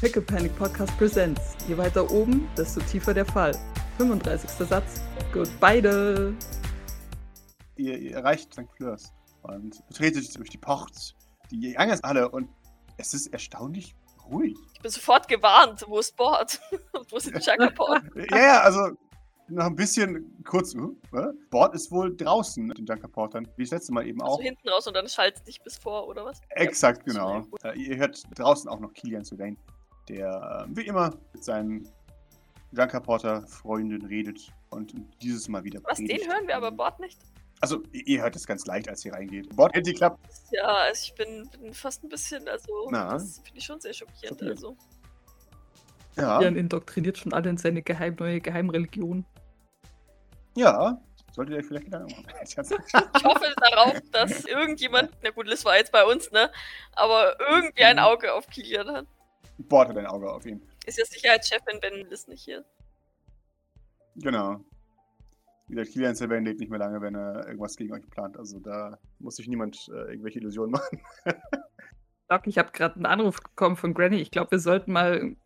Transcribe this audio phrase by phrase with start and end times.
[0.00, 1.54] Pickle Panic Podcast Presents.
[1.68, 3.54] Je weiter oben, desto tiefer der Fall.
[3.98, 4.48] 35.
[4.66, 5.02] Satz.
[5.30, 6.34] Gut, beide.
[7.76, 8.64] Ihr, ihr erreicht St.
[8.78, 11.14] Fleurs und betretet durch die Port,
[11.50, 12.48] die Eingangshalle und
[12.96, 13.94] es ist erstaunlich
[14.30, 14.56] ruhig.
[14.72, 16.58] Ich bin sofort gewarnt, wo ist Bord?
[17.10, 18.02] Wo ist der Junkerport?
[18.30, 18.96] Ja, ja, also
[19.48, 20.74] noch ein bisschen kurz.
[20.74, 20.94] Uh,
[21.50, 24.38] Bord ist wohl draußen mit den Junkerportern, wie das letzte Mal eben auch.
[24.38, 26.40] Also hinten raus und dann schaltet dich bis vor, oder was?
[26.50, 27.46] Exakt, Ja, genau.
[27.64, 29.58] Äh, ihr hört draußen auch noch Kilian Sylvain,
[30.10, 31.88] der äh, wie immer mit seinen
[32.72, 36.28] Junkerporter-Freunden redet und dieses Mal wieder Was, den predigt.
[36.32, 37.18] hören wir aber Bord nicht?
[37.62, 39.54] Also, ihr ihr hört es ganz leicht, als ihr reingeht.
[39.54, 40.18] Bord die Klappe.
[40.50, 43.12] Ja, also ich bin, bin fast ein bisschen, also Na?
[43.12, 44.38] das finde ich schon sehr schockierend.
[44.38, 44.50] Schockiert.
[44.56, 44.76] Also.
[46.16, 49.24] Ja, Jan indoktriniert schon alle in seine geheim, neue Geheimreligion.
[50.56, 51.00] ja.
[51.32, 52.26] Solltet ihr euch vielleicht Gedanken machen.
[52.42, 56.50] Ich hoffe darauf, dass irgendjemand, na gut, Liz war jetzt bei uns, ne?
[56.96, 58.02] Aber irgendwie ein Mhm.
[58.02, 59.06] Auge auf Kilian hat.
[59.68, 60.62] Bord hat ein Auge auf ihn.
[60.86, 62.70] Ist ja Sicherheitschefin, wenn Liz nicht hier ist.
[64.16, 64.64] Genau.
[65.68, 68.36] Wie gesagt, Kilian Sylvain lebt nicht mehr lange, wenn er irgendwas gegen euch plant.
[68.36, 71.00] Also da muss sich niemand äh, irgendwelche Illusionen machen.
[72.28, 74.16] Doc, ich habe gerade einen Anruf bekommen von Granny.
[74.16, 75.36] Ich glaube, wir sollten mal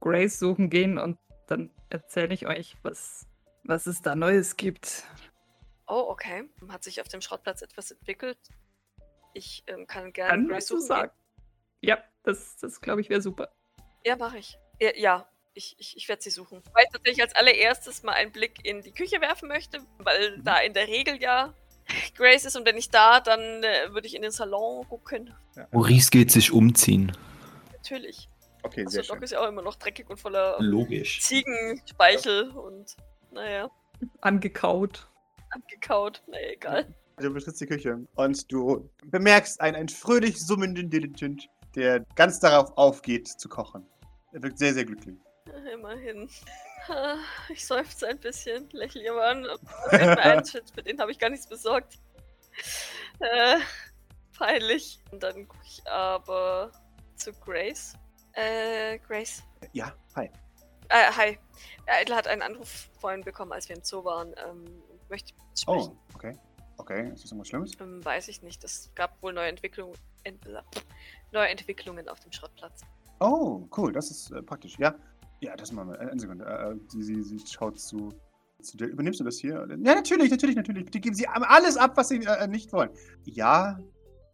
[0.00, 3.26] Grace suchen gehen und dann erzähle ich euch, was,
[3.64, 5.04] was es da Neues gibt.
[5.86, 6.48] Oh, okay.
[6.68, 8.38] Hat sich auf dem Schrottplatz etwas entwickelt?
[9.34, 11.12] Ich ähm, kann gerne Grace suchen sagen?
[11.80, 13.50] Ja, das, das glaube ich wäre super.
[14.04, 14.58] Ja, mache ich.
[14.80, 15.26] Ja, ja.
[15.52, 16.62] Ich, ich, ich werde sie suchen.
[16.72, 20.44] Weil ich tatsächlich als allererstes mal einen Blick in die Küche werfen möchte, weil Mhm.
[20.44, 21.52] da in der Regel ja
[22.14, 25.34] Grace ist und wenn nicht da, dann äh, würde ich in den Salon gucken.
[25.72, 27.10] Maurice geht sich umziehen.
[27.72, 28.28] Natürlich.
[28.62, 29.22] Okay, Also sehr Doc schön.
[29.24, 31.20] ist ja auch immer noch dreckig und voller Logisch.
[31.20, 32.96] Ziegenspeichel und
[33.32, 33.70] naja,
[34.20, 35.08] Angekaut.
[35.50, 36.22] abgekaut.
[36.28, 36.94] Naja, egal.
[37.16, 42.76] Du betrittst die Küche und du bemerkst einen, einen fröhlich summenden Diligent, der ganz darauf
[42.76, 43.86] aufgeht zu kochen.
[44.32, 45.16] Er wirkt sehr, sehr glücklich.
[45.72, 46.28] Immerhin.
[46.88, 47.16] Ah,
[47.48, 49.46] Ich seufze ein bisschen, lächle mal
[49.90, 50.44] an.
[50.74, 51.98] Für den habe ich gar nichts besorgt.
[53.20, 53.58] Äh,
[54.36, 54.98] peinlich.
[55.10, 56.70] Und dann gucke ich aber
[57.16, 57.94] zu Grace.
[58.32, 59.42] Äh, Grace.
[59.72, 60.30] Ja, hi.
[60.88, 61.38] Äh, hi.
[61.86, 64.34] Ja, Edla hat einen Anruf vorhin bekommen, als wir im Zoo waren.
[64.48, 65.98] Ähm, möchte mit Oh, sprechen.
[66.14, 66.38] okay.
[66.78, 67.72] Okay, ist das irgendwas Schlimmes?
[67.80, 68.64] Ähm, weiß ich nicht.
[68.64, 69.94] Es gab wohl neue Entwicklungen,
[70.24, 70.40] ent
[71.32, 72.82] neue Entwicklungen auf dem Schrottplatz.
[73.20, 74.78] Oh, cool, das ist äh, praktisch.
[74.78, 74.94] Ja,
[75.40, 76.00] ja, das machen wir.
[76.00, 76.44] Äh, Eine Sekunde.
[76.44, 78.12] Äh, sie, sie, sie schaut zu,
[78.62, 78.86] zu dir.
[78.86, 79.66] Übernimmst du das hier?
[79.68, 80.84] Ja, natürlich, natürlich, natürlich.
[80.84, 82.90] Bitte geben Sie alles ab, was Sie äh, nicht wollen.
[83.24, 83.78] Ja,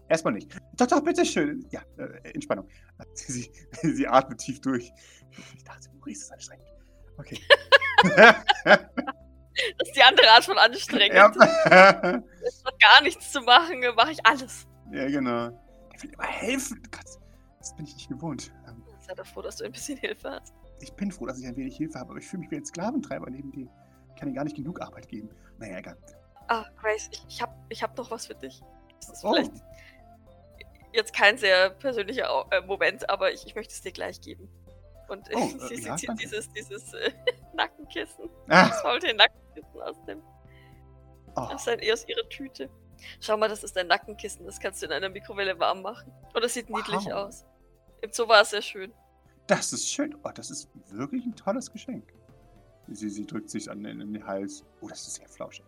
[0.09, 0.57] erstmal nicht.
[0.77, 1.67] Doch, doch, bitteschön.
[1.71, 2.69] Ja, äh, Entspannung.
[3.15, 4.91] Sie, sie, sie atmet tief durch.
[5.57, 6.67] Ich dachte, Maurice ist anstrengend.
[7.19, 7.39] Okay.
[9.79, 11.15] Das ist die andere Art von anstrengend.
[11.15, 11.33] ja.
[11.33, 12.25] Statt
[12.79, 14.67] gar nichts zu machen, mache ich alles.
[14.93, 15.51] ja, genau.
[15.97, 16.83] Der will immer helfen.
[16.91, 17.21] Gott,
[17.59, 18.53] das bin ich nicht gewohnt.
[18.69, 20.55] Ähm, Sei doch froh, dass du ein bisschen Hilfe hast.
[20.81, 22.65] Ich bin froh, dass ich ein wenig Hilfe habe, aber ich fühle mich wie ein
[22.65, 23.69] Sklaventreiber neben dir.
[24.11, 25.31] Ich kann dir gar nicht genug Arbeit geben.
[25.59, 25.97] Naja, egal.
[26.49, 28.61] Ah, Grace, ich, ich, hab, ich hab noch was für dich.
[29.01, 29.33] Das ist Oh.
[29.35, 29.53] vielleicht
[30.93, 34.49] jetzt kein sehr persönlicher äh, Moment, aber ich, ich möchte es dir gleich geben.
[35.09, 37.13] Und Oh, sie äh, sieht ja, dieses, dieses äh,
[37.55, 38.29] Nackenkissen.
[38.49, 40.23] Ah, Das wollte Nackenkissen aus dem
[41.37, 42.69] oh, aus, sein, aus ihrer Tüte.
[43.21, 44.47] Schau mal, das ist ein Nackenkissen.
[44.47, 46.13] Das kannst du in einer Mikrowelle warm machen.
[46.33, 47.13] Und das sieht niedlich Wow.
[47.13, 47.45] aus.
[48.03, 48.93] Im Zoo war es sehr schön.
[49.47, 50.17] das ist schön.
[50.25, 52.05] Oh, das ist wirklich ein tolles Geschenk.
[52.89, 54.65] Sie, sie drückt sich an den, in den Hals.
[54.81, 55.65] Oh, das ist sehr flauschig.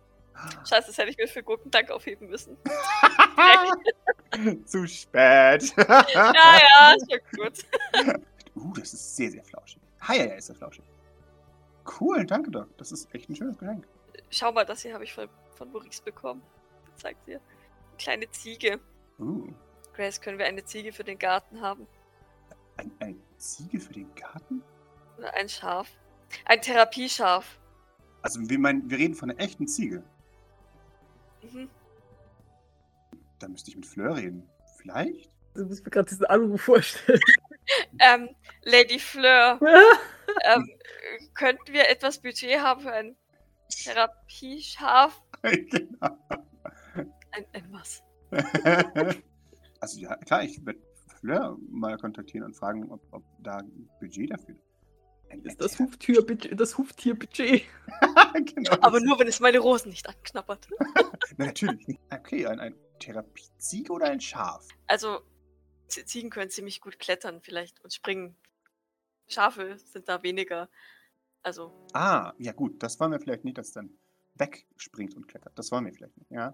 [0.65, 2.55] Scheiße, das hätte ich mir für Gurkendank aufheben müssen.
[4.65, 5.73] Zu spät.
[5.77, 7.65] ja, ja, ist ja gut.
[8.55, 9.81] uh, das ist sehr, sehr flauschig.
[10.01, 10.85] Hi, ja, ja, ist das flauschig.
[11.99, 12.67] Cool, danke doch.
[12.77, 13.85] Das ist echt ein schönes Geschenk.
[14.29, 16.41] Schau mal, das hier habe ich von, von Maurice bekommen.
[16.99, 17.39] Zeigt dir.
[17.39, 18.79] Eine kleine Ziege.
[19.19, 19.47] Uh,
[19.93, 21.87] Grace, können wir eine Ziege für den Garten haben?
[22.79, 24.63] ein, eine Ziege für den Garten?
[25.17, 25.89] Oder ein Schaf?
[26.45, 27.59] Ein Therapieschaf.
[28.21, 30.03] Also, wir, meinen, wir reden von einer echten Ziege.
[31.41, 31.69] Mhm.
[33.39, 34.49] Da müsste ich mit Fleur reden.
[34.77, 35.29] Vielleicht?
[35.53, 37.19] Du musst mir gerade diesen Anruf vorstellen.
[37.99, 38.29] Ähm,
[38.63, 39.59] Lady Fleur,
[40.43, 40.67] ähm,
[41.35, 43.15] könnten wir etwas Budget haben für ein
[43.69, 45.21] Therapieschaf?
[45.43, 46.17] genau.
[47.31, 48.03] Ein, ein was?
[49.79, 50.79] also ja, klar, ich werde
[51.19, 54.55] Fleur mal kontaktieren und fragen, ob, ob da ein Budget dafür
[55.29, 57.63] ein, Das, das, Huftier, das Huftierbudget.
[58.55, 58.71] genau.
[58.81, 60.67] Aber nur, wenn es meine Rosen nicht anknabbert.
[61.37, 61.99] Na, natürlich nicht.
[62.11, 64.67] Okay, ein, ein Therapieziege oder ein Schaf?
[64.87, 65.21] Also,
[65.87, 68.35] Ziegen können ziemlich gut klettern vielleicht und springen.
[69.27, 70.69] Schafe sind da weniger.
[71.41, 73.91] Also, Ah, ja gut, das wollen wir vielleicht nicht, dass es dann
[74.35, 75.57] wegspringt und klettert.
[75.57, 76.53] Das wollen wir vielleicht nicht, ja.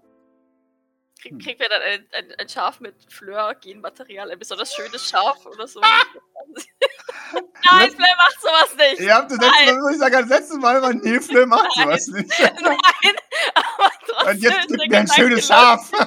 [1.20, 1.38] Krieg, Hm.
[1.38, 5.80] kriegen wir dann ein, ein, ein Schaf mit Fleur-Genmaterial, ein besonders schönes Schaf oder so?
[5.80, 9.00] Nein, das- Flay macht sowas nicht.
[9.00, 11.72] Ihr habt das letzte Mal, muss ich sagen, das letzte Mal war nee, Flip macht
[11.72, 12.40] sowas nicht.
[12.40, 12.78] Nein,
[13.54, 14.28] aber trotzdem.
[14.36, 15.90] Und jetzt ist gibt mir ein schönes Schaf.
[15.92, 16.00] los.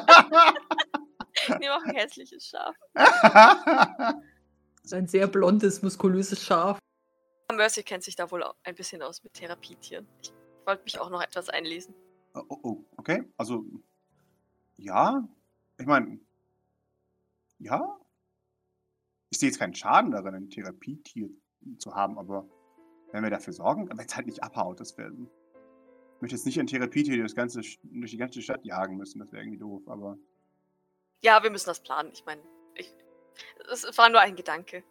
[1.59, 2.75] Nee, mach ein hässliches Schaf.
[4.83, 6.79] So ein sehr blondes, muskulöses Schaf.
[7.53, 10.07] Mercy kennt sich da wohl auch ein bisschen aus mit Therapietieren.
[10.23, 10.33] Ich
[10.65, 11.93] wollte mich auch noch etwas einlesen.
[12.33, 13.23] oh, oh, okay.
[13.37, 13.63] Also,
[14.79, 15.27] ja.
[15.77, 16.19] Ich meine,
[17.59, 17.95] ja.
[19.29, 21.29] Ich sehe jetzt keinen Schaden darin, ein Therapietier
[21.77, 22.47] zu haben, aber
[23.11, 25.11] wenn wir dafür sorgen, wenn es halt nicht abhaut, das wäre.
[26.15, 29.31] Ich möchte jetzt nicht ein Therapietier das ganze, durch die ganze Stadt jagen müssen, das
[29.31, 30.17] wäre irgendwie doof, aber.
[31.21, 32.09] Ja, wir müssen das planen.
[32.13, 32.41] Ich meine,
[32.75, 32.93] ich,
[33.71, 34.83] es war nur ein Gedanke.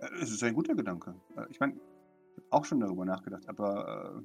[0.00, 1.14] Äh, Es ist ein guter Gedanke.
[1.36, 1.80] Äh, Ich meine, ich
[2.44, 4.22] habe auch schon darüber nachgedacht, aber äh,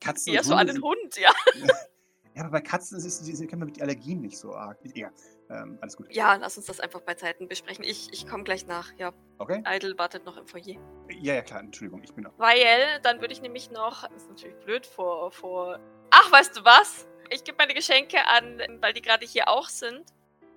[0.00, 1.30] Katzen und so sind- Hund, ja.
[2.36, 4.78] Ja, aber bei Katzen ist es, die kann man mit Allergien nicht so arg.
[4.84, 5.10] Egal.
[5.48, 6.14] Ähm, alles gut.
[6.14, 7.82] Ja, lass uns das einfach bei Zeiten besprechen.
[7.82, 8.92] Ich, ich komme gleich nach.
[8.98, 9.62] Ja, Okay?
[9.66, 10.78] Idle wartet noch im Foyer.
[11.08, 11.60] Ja, ja, klar.
[11.60, 12.32] Entschuldigung, ich bin auch.
[12.36, 15.80] Weil, dann würde ich nämlich noch, das ist natürlich blöd, vor, vor.
[16.10, 17.08] Ach, weißt du was?
[17.30, 20.04] Ich gebe meine Geschenke an, weil die gerade hier auch sind,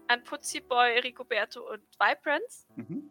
[0.08, 2.66] an Putzi Boy, Rigoberto und Vibrance.
[2.76, 3.10] Mhm.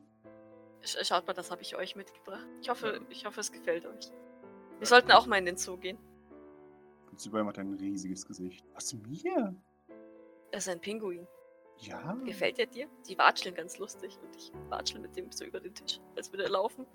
[0.82, 2.46] Sch schaut mal, das habe ich euch mitgebracht.
[2.60, 4.12] Ich hoffe, ich hoffe, es gefällt euch.
[4.78, 5.98] Wir sollten auch mal in den Zoo gehen.
[7.18, 8.64] Zubei macht ein riesiges Gesicht.
[8.74, 9.54] Was mir?
[10.52, 11.26] Das ist ein Pinguin.
[11.78, 12.14] Ja.
[12.24, 12.88] Gefällt er dir?
[13.08, 16.44] Die watscheln ganz lustig und ich watschel mit dem so über den Tisch, als würde
[16.44, 16.86] er laufen.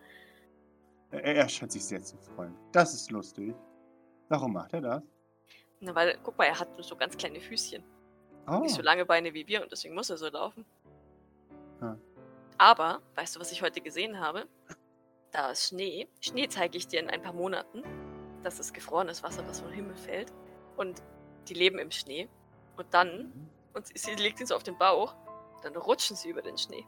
[1.11, 2.55] Er, er scheint sich sehr zu freuen.
[2.71, 3.55] Das ist lustig.
[4.29, 5.03] Warum macht er das?
[5.79, 7.83] Na, weil, guck mal, er hat nur so ganz kleine Füßchen.
[8.47, 8.59] Oh.
[8.59, 10.65] Nicht so lange Beine wie wir und deswegen muss er so laufen.
[11.81, 11.95] Ah.
[12.57, 14.47] Aber, weißt du, was ich heute gesehen habe?
[15.31, 16.07] Da ist Schnee.
[16.19, 17.83] Schnee zeige ich dir in ein paar Monaten.
[18.43, 20.31] Das ist gefrorenes Wasser, das vom Himmel fällt.
[20.77, 21.01] Und
[21.47, 22.27] die leben im Schnee.
[22.77, 25.15] Und dann, und sie, sie legt ihn so auf den Bauch,
[25.61, 26.85] dann rutschen sie über den Schnee.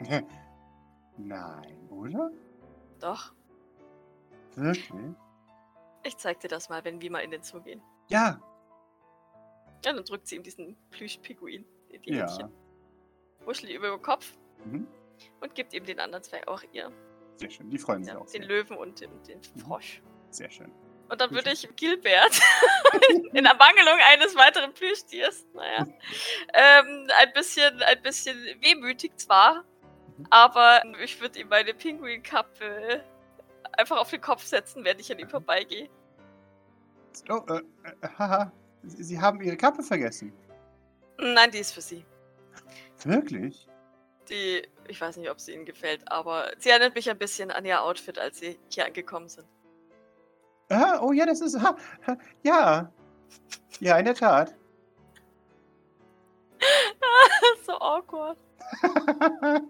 [1.16, 2.30] Nein, oder?
[3.00, 3.32] Doch,
[4.54, 4.90] Wirklich?
[6.02, 7.82] ich zeig dir das mal, wenn wir mal in den Zoo gehen.
[8.08, 8.40] Ja.
[9.84, 12.26] Ja, dann drückt sie ihm diesen Plüsch-Pinguin in die Ja.
[12.28, 12.50] Händchen.
[13.44, 14.86] Wuschelt über den Kopf Mhm.
[15.40, 16.90] und gibt ihm den anderen zwei auch ihr.
[17.36, 17.70] Sehr schön.
[17.70, 18.26] Die freuen sich Ja, auch.
[18.26, 18.44] den Sehr.
[18.46, 19.60] Löwen und den, den Mhm.
[19.60, 20.02] Frosch.
[20.30, 20.72] sehr schön.
[21.08, 22.40] Und dann würde ich Gilbert
[23.32, 25.86] in Ermangelung eines weiteren Plüschtiers, naja,
[26.52, 29.64] ähm, ein bisschen, ein bisschen wehmütig zwar,
[30.18, 30.26] Mhm.
[30.30, 33.04] aber ich würde ihm meine Pinguinkappe
[33.78, 35.30] einfach auf den Kopf setzen, während ich an ihm Mhm.
[35.30, 35.88] vorbeigehe.
[37.28, 37.62] Oh, äh,
[38.18, 38.52] haha.
[38.82, 40.32] Sie haben Ihre Kappe vergessen.
[41.18, 42.04] Nein, die ist für sie.
[43.04, 43.68] Wirklich?
[44.28, 47.64] Die, ich weiß nicht, ob sie Ihnen gefällt, aber sie erinnert mich ein bisschen an
[47.64, 49.46] ihr Outfit, als sie hier angekommen sind.
[50.68, 51.60] Ah, oh ja, das ist.
[51.62, 51.76] Ha,
[52.06, 52.92] ha, ja.
[53.80, 54.54] Ja, in der Tat.
[57.64, 58.38] so awkward.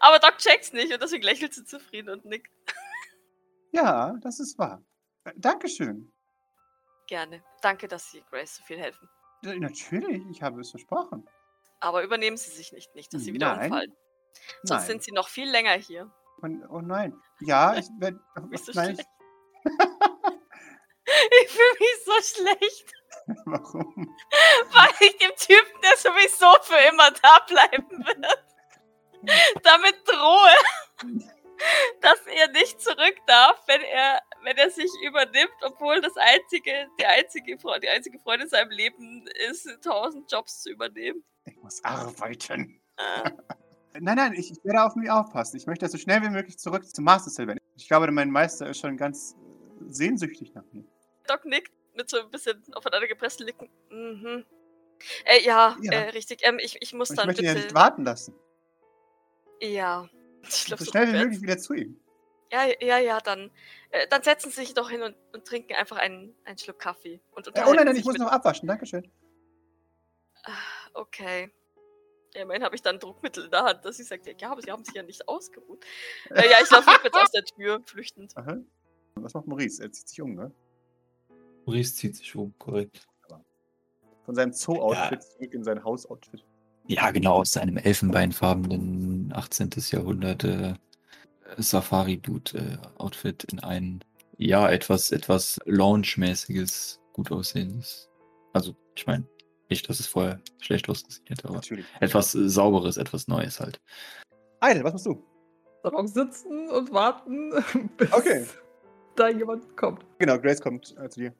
[0.00, 2.50] Aber Doc checkt's nicht und deswegen lächelt sie zufrieden und nickt.
[3.72, 4.82] ja, das ist wahr.
[5.36, 6.12] Dankeschön.
[7.06, 7.42] Gerne.
[7.62, 9.08] Danke, dass Sie Grace so viel helfen.
[9.42, 11.26] Natürlich, ich habe es versprochen.
[11.80, 13.70] Aber übernehmen Sie sich nicht, nicht dass Sie wieder Nein.
[13.70, 13.96] umfallen.
[14.62, 14.86] Sonst Nein.
[14.86, 16.10] sind Sie noch viel länger hier.
[16.40, 17.20] Und, oh nein.
[17.40, 18.18] Ja, ich werde.
[18.36, 19.08] Du nein, schlecht?
[21.42, 22.92] Ich fühle mich so schlecht,
[23.46, 24.16] warum?
[24.72, 28.44] weil ich dem Typen, der sowieso für immer da bleiben wird,
[29.62, 31.24] damit drohe,
[32.02, 37.06] dass er nicht zurück darf, wenn er, wenn er sich übernimmt, obwohl das einzige, die
[37.06, 41.24] einzige, die einzige Freude in seinem Leben ist, tausend Jobs zu übernehmen.
[41.44, 42.80] Ich muss arbeiten.
[42.96, 43.30] Äh,
[44.00, 45.56] Nein, nein, ich, ich werde auf mich aufpassen.
[45.56, 47.58] Ich möchte so schnell wie möglich zurück zum Master Sylvan.
[47.74, 50.84] Ich glaube, mein Meister ist schon ganz äh, sehnsüchtig nach mir.
[51.26, 53.68] Doc nickt mit so ein bisschen aufeinander gepressten Licken.
[53.90, 54.44] Mhm.
[55.24, 55.92] Äh, ja, Ja.
[55.92, 56.40] Äh, richtig.
[56.42, 58.34] Ähm, ich, ich muss ich dann möchte ihn ja nicht warten lassen.
[59.60, 60.08] Ja.
[60.42, 62.00] Ich So glaub, so schnell wie möglich wieder zu ihm.
[62.50, 63.50] Ja, ja, ja, dann,
[63.90, 67.20] äh, dann setzen Sie sich doch hin und, und trinken einfach einen, einen Schluck Kaffee.
[67.32, 68.66] Und Äh, oh nein, nein, ich muss noch abwaschen.
[68.66, 69.10] Dankeschön.
[70.44, 70.52] Ah,
[70.94, 71.52] Okay.
[72.34, 74.70] Ja, immerhin habe ich dann Druckmittel in der Hand, dass sie sagt, ja, aber Sie
[74.70, 75.84] haben sich ja nicht ausgeruht.
[76.30, 78.36] Äh, ja, ich laufe rückwärts aus der Tür, flüchtend.
[78.36, 78.58] Aha.
[79.14, 79.82] Was macht Maurice?
[79.82, 80.52] Er zieht sich um, ne?
[81.64, 83.06] Maurice zieht sich um, korrekt.
[84.24, 86.44] Von seinem Zoo-Outfit zurück in sein Haus-Outfit.
[86.86, 89.70] Ja, genau, aus seinem elfenbeinfarbenen 18.
[89.90, 90.74] Jahrhundert äh,
[91.58, 94.04] Safari-Dude-Outfit in ein,
[94.36, 98.08] ja, etwas, etwas Lounge-mäßiges, gut aussehendes.
[98.52, 99.24] Also, ich meine,
[99.68, 101.86] nicht, dass es vorher schlecht ausgesehen hätte, aber Natürlich.
[102.00, 103.80] etwas äh, Sauberes, etwas Neues halt.
[104.60, 105.22] Eidel, was machst du?
[105.82, 107.52] Salon sitzen und warten,
[107.96, 108.46] bis Okay.
[109.16, 110.04] da jemand kommt.
[110.18, 111.34] Genau, Grace kommt äh, zu dir.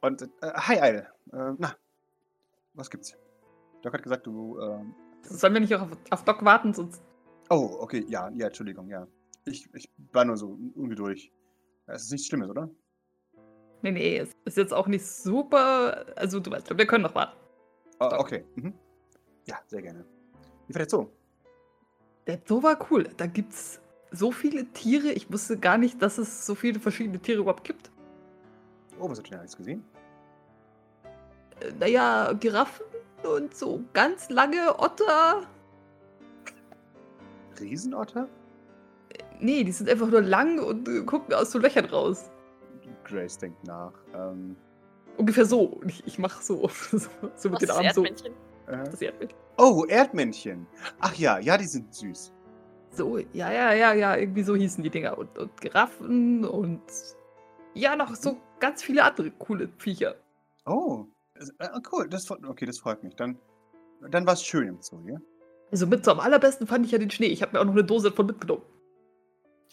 [0.00, 1.06] Und, äh, hi Eidel.
[1.32, 1.74] Äh, na,
[2.74, 3.16] was gibt's?
[3.82, 7.02] Doc hat gesagt, du, ähm, Sollen wir nicht auch auf, auf Doc warten, sonst.
[7.50, 9.06] Oh, okay, ja, ja, Entschuldigung, ja.
[9.46, 11.32] Ich, ich war nur so ungeduldig.
[11.86, 12.70] Es ist nichts Schlimmes, oder?
[13.82, 16.06] Nee, nee, es ist jetzt auch nicht super.
[16.16, 17.36] Also, du weißt, wir können noch warten.
[17.98, 18.44] Ah, okay.
[18.54, 18.72] Mhm.
[19.46, 20.04] Ja, sehr gerne.
[20.66, 21.08] Wie war der Zoo?
[22.26, 23.04] Der Zoo war cool.
[23.18, 25.10] Da gibt's so viele Tiere.
[25.12, 27.90] Ich wusste gar nicht, dass es so viele verschiedene Tiere überhaupt gibt.
[28.98, 29.84] Oh, was habt ihr denn alles gesehen?
[31.60, 32.86] Äh, Naja, Giraffen
[33.22, 35.42] und so ganz lange Otter.
[37.60, 38.28] Riesenotter?
[39.40, 42.30] Nee, die sind einfach nur lang und äh, gucken aus so Löchern raus.
[43.04, 43.92] Grace denkt nach.
[44.14, 44.56] Ähm,
[45.16, 45.80] Ungefähr so.
[45.86, 46.68] Ich, ich mach so.
[46.90, 48.04] So, so mit den Armen so.
[48.04, 48.12] Äh,
[48.66, 49.38] Das Erdmännchen.
[49.58, 50.66] oh, Erdmännchen.
[51.00, 52.32] Ach ja, ja, die sind süß.
[52.90, 55.18] So, ja, ja, ja, ja, irgendwie so hießen die Dinger.
[55.18, 56.80] Und, und Giraffen und
[57.74, 60.14] ja, noch so ganz viele andere coole Viecher.
[60.64, 61.06] Oh,
[61.58, 62.08] äh, cool.
[62.08, 63.14] Das, okay, das freut mich.
[63.16, 63.38] Dann,
[64.10, 65.18] dann war es schön im Zoo, ja?
[65.72, 67.26] Also mit so am allerbesten fand ich ja den Schnee.
[67.26, 68.62] Ich habe mir auch noch eine Dose davon mitgenommen.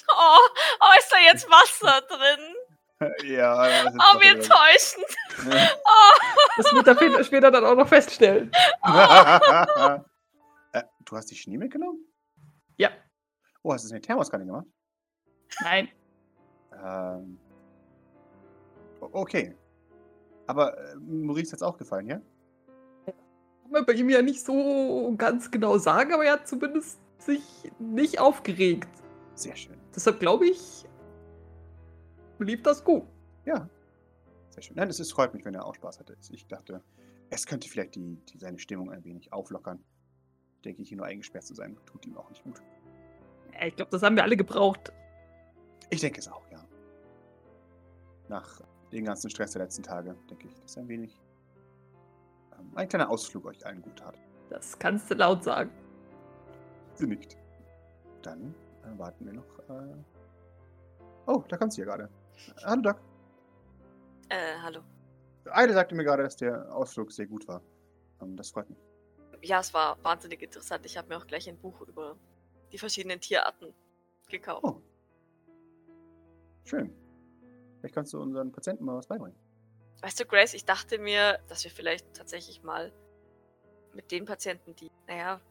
[0.10, 0.38] Oh,
[0.80, 2.56] oh, ist da jetzt Wasser drin?
[3.32, 3.54] ja.
[3.88, 5.06] Oh, wie enttäuschend.
[5.40, 6.18] Oh,
[6.58, 8.52] Das wird er später- später dann auch noch feststellen.
[10.74, 12.06] äh, du hast die Schnee mitgenommen?
[12.78, 12.90] Ja.
[13.64, 14.66] Oh, hast du es in der Thermoskanne gemacht?
[15.62, 15.90] Nein.
[16.84, 17.40] Ähm,
[19.00, 19.56] okay.
[20.48, 22.22] Aber äh, Maurice hat es auch gefallen, ja?
[23.06, 27.42] Kann man bei ihm ja nicht so ganz genau sagen, aber er hat zumindest sich
[27.80, 28.90] nicht aufgeregt.
[29.42, 29.78] Sehr schön.
[29.96, 30.86] Deshalb glaube ich,
[32.38, 33.08] lief das gut.
[33.44, 33.68] Ja.
[34.50, 34.76] Sehr schön.
[34.76, 36.16] Nein, es ist, freut mich, wenn er auch Spaß hatte.
[36.30, 36.84] Ich dachte,
[37.32, 39.84] es könnte vielleicht die, die, seine Stimmung ein wenig auflockern.
[40.64, 42.62] Denke ich, hier nur eingesperrt zu sein, tut ihm auch nicht gut.
[43.66, 44.94] Ich glaube, das haben wir alle gebraucht.
[45.90, 46.64] Ich denke es auch, ja.
[48.30, 51.20] Nach dem ganzen Stress der letzten Tage denke ich, dass ein wenig
[52.60, 54.20] ähm, ein kleiner Ausflug euch allen gut tat.
[54.52, 55.72] Das kannst du laut sagen.
[56.94, 57.38] Sie nickt.
[58.22, 59.60] Dann äh, warten wir noch.
[59.70, 59.96] Äh...
[61.28, 62.10] Oh, da kommt sie ja gerade.
[62.64, 63.02] Hallo Doc.
[64.30, 64.82] äh, hallo.
[65.46, 67.62] Eile sagte mir gerade, dass der Ausflug sehr gut war.
[68.22, 68.80] Ähm, das freut mich.
[69.42, 70.86] Ja, es war wahnsinnig interessant.
[70.86, 72.16] Ich habe mir auch gleich ein Buch über
[72.72, 73.74] die verschiedenen Tierarten
[74.30, 74.64] gekauft.
[74.64, 74.82] Oh.
[76.64, 76.96] Schön.
[77.80, 79.38] Vielleicht kannst du unseren Patienten mal was beibringen.
[80.02, 82.92] Weißt du, Grace, ich dachte mir, dass wir vielleicht tatsächlich mal
[83.94, 85.42] mit den Patienten, die, naja,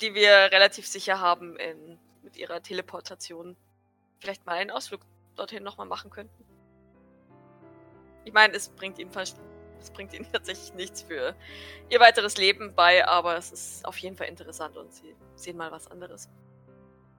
[0.00, 1.98] die wir relativ sicher haben in,
[2.32, 3.56] mit ihrer Teleportation,
[4.18, 5.02] vielleicht mal einen Ausflug
[5.36, 6.44] dorthin nochmal machen könnten.
[8.24, 9.38] Ich meine, es bringt ihnen fast,
[9.80, 11.34] es bringt ihnen tatsächlich nichts für
[11.90, 15.70] ihr weiteres Leben bei, aber es ist auf jeden Fall interessant und sie sehen mal
[15.70, 16.30] was anderes.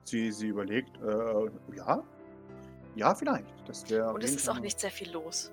[0.05, 2.03] Sie, sie überlegt, äh, ja?
[2.95, 3.53] Ja, vielleicht.
[3.67, 5.51] Das Und es ist auch nicht sehr viel los.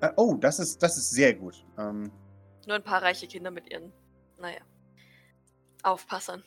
[0.00, 1.64] Äh, oh, das ist, das ist sehr gut.
[1.76, 2.10] Ähm,
[2.66, 3.92] Nur ein paar reiche Kinder mit ihren,
[4.38, 4.60] naja,
[5.82, 6.42] Aufpassern.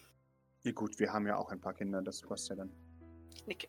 [0.64, 2.72] Ja, gut, wir haben ja auch ein paar Kinder, das passt ja dann.
[3.36, 3.68] Ich nicke.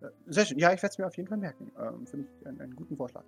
[0.00, 0.58] Äh, sehr schön.
[0.58, 1.72] Ja, ich werde es mir auf jeden Fall merken.
[1.78, 3.24] Ähm, Finde ich einen, einen guten Vorschlag.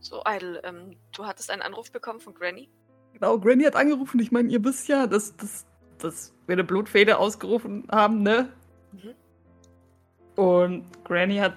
[0.00, 2.68] So, Idle, ähm, du hattest einen Anruf bekommen von Granny?
[3.12, 4.20] Genau, Granny hat angerufen.
[4.20, 5.66] Ich meine, ihr wisst ja, dass, dass,
[5.98, 8.48] dass wir eine Blutfede ausgerufen haben, ne?
[8.92, 10.42] Mhm.
[10.42, 11.54] Und Granny hat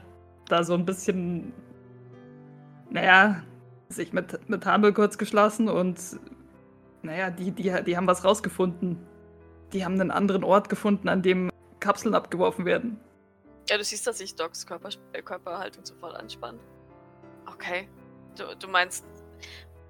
[0.48, 1.54] da so ein bisschen,
[2.89, 3.44] naja,
[3.89, 6.00] sich mit, mit Hamel kurz geschlossen und,
[7.01, 8.98] naja, die, die, die haben was rausgefunden.
[9.75, 11.51] Die haben einen anderen Ort gefunden, an dem
[11.82, 12.98] Kapseln abgeworfen werden.
[13.70, 16.62] Ja, du siehst, dass sich Docs Körper, äh, Körperhaltung sofort anspannt.
[17.46, 17.89] Okay.
[18.38, 19.05] Du, du meinst,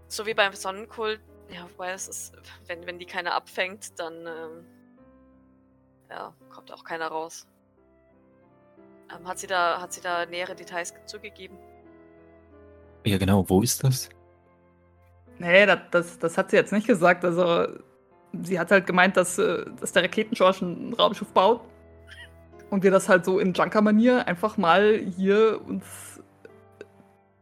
[0.08, 2.34] so wie beim Sonnenkult, ja, wobei es ist,
[2.65, 4.65] wenn, wenn die keiner abfängt, dann, ähm,
[6.10, 7.46] ja, kommt auch keiner raus.
[9.15, 11.60] Ähm, hat sie da, hat sie da nähere Details zugegeben?
[13.06, 14.10] Ja, genau, wo ist das?
[15.38, 17.24] Nee, das, das, das hat sie jetzt nicht gesagt.
[17.24, 17.68] Also,
[18.44, 21.62] sie hat halt gemeint, dass, äh, dass der Raketenschorsch ein Raumschiff baut.
[22.70, 26.20] Und wir das halt so in Junker-Manier einfach mal hier uns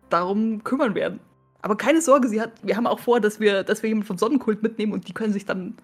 [0.09, 1.19] darum kümmern werden.
[1.61, 4.17] Aber keine Sorge, sie hat, wir haben auch vor, dass wir, dass wir jemanden vom
[4.17, 5.77] Sonnenkult mitnehmen und die können sich dann,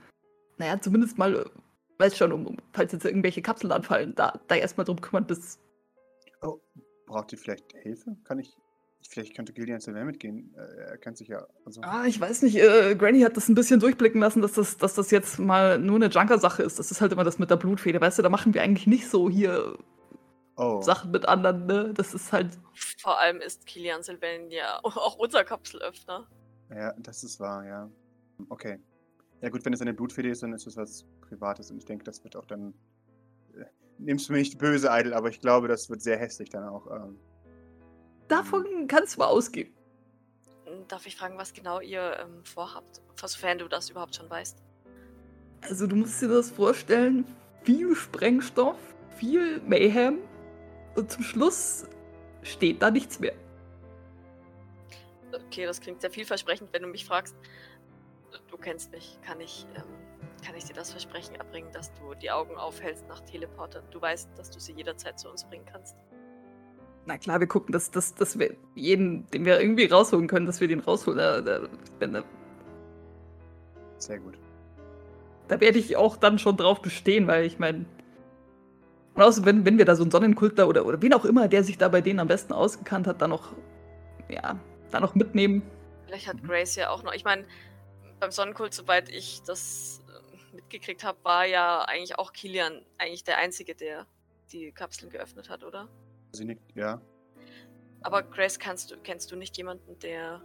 [0.57, 1.45] naja, zumindest mal, äh,
[1.99, 5.57] weiß schon, um, falls jetzt irgendwelche Kapseln anfallen, da, da erstmal drum kümmern, bis.
[7.07, 8.17] Braucht ihr vielleicht Hilfe?
[8.23, 8.55] Kann ich.
[9.07, 10.53] Vielleicht könnte Gillian Sylvain mitgehen.
[10.55, 11.47] Äh, er kennt sich ja.
[11.65, 14.77] Also, Ah, ich weiß nicht, äh, Granny hat das ein bisschen durchblicken lassen, dass das,
[14.77, 16.79] dass das jetzt mal nur eine Junker-Sache ist.
[16.79, 19.09] Das ist halt immer das mit der Blutfede, weißt du, da machen wir eigentlich nicht
[19.09, 19.77] so hier
[20.57, 20.81] oh.
[20.81, 21.93] Sachen mit anderen, ne?
[21.93, 22.57] Das ist halt.
[23.01, 26.27] Vor allem ist Kilian Sylvain ja auch unser Kapselöffner.
[26.69, 27.89] Ja, das ist wahr, ja.
[28.49, 28.79] Okay.
[29.41, 32.03] Ja, gut, wenn es eine Blutfede ist, dann ist es was Privates und ich denke,
[32.03, 32.73] das wird auch dann.
[33.55, 33.65] Äh,
[33.97, 36.87] nimmst du mir nicht böse, Idol, aber ich glaube, das wird sehr hässlich dann auch.
[36.91, 37.17] Ähm,
[38.29, 39.73] Davon kannst du mal ausgehen.
[40.87, 43.01] Darf ich fragen, was genau ihr ähm, vorhabt?
[43.15, 44.63] Sofern du das überhaupt schon weißt.
[45.61, 47.25] Also, du musst dir das vorstellen:
[47.63, 48.77] viel Sprengstoff,
[49.17, 50.19] viel Mayhem
[50.95, 51.87] und zum Schluss
[52.43, 53.33] steht da nichts mehr.
[55.33, 57.35] Okay, das klingt sehr vielversprechend, wenn du mich fragst.
[58.49, 59.17] Du kennst mich.
[59.25, 59.83] Kann ich, ähm,
[60.45, 63.83] kann ich dir das Versprechen erbringen, dass du die Augen aufhältst nach Teleportern?
[63.89, 65.95] Du weißt, dass du sie jederzeit zu uns bringen kannst.
[67.05, 70.61] Na klar, wir gucken, dass, dass, dass wir jeden, den wir irgendwie rausholen können, dass
[70.61, 71.17] wir den rausholen.
[71.17, 71.67] Da, da,
[71.99, 72.23] da,
[73.97, 74.37] Sehr gut.
[75.47, 77.85] da werde ich auch dann schon drauf bestehen, weil ich meine.
[79.15, 81.63] Und außerdem, wenn, wenn wir da so einen Sonnenkultler oder, oder wen auch immer, der
[81.63, 83.53] sich da bei denen am besten ausgekannt hat, dann noch,
[84.29, 84.59] ja,
[84.91, 85.63] da noch mitnehmen.
[86.05, 86.43] Vielleicht hat.
[86.43, 87.13] Grace ja auch noch.
[87.13, 87.45] Ich meine,
[88.19, 93.37] beim Sonnenkult, soweit ich das äh, mitgekriegt habe, war ja eigentlich auch Kilian eigentlich der
[93.37, 94.05] Einzige, der
[94.51, 95.87] die Kapseln geöffnet hat, oder?
[96.31, 97.01] Sie nickt, ja.
[98.01, 100.41] Aber Grace, kannst du, kennst du nicht jemanden, der.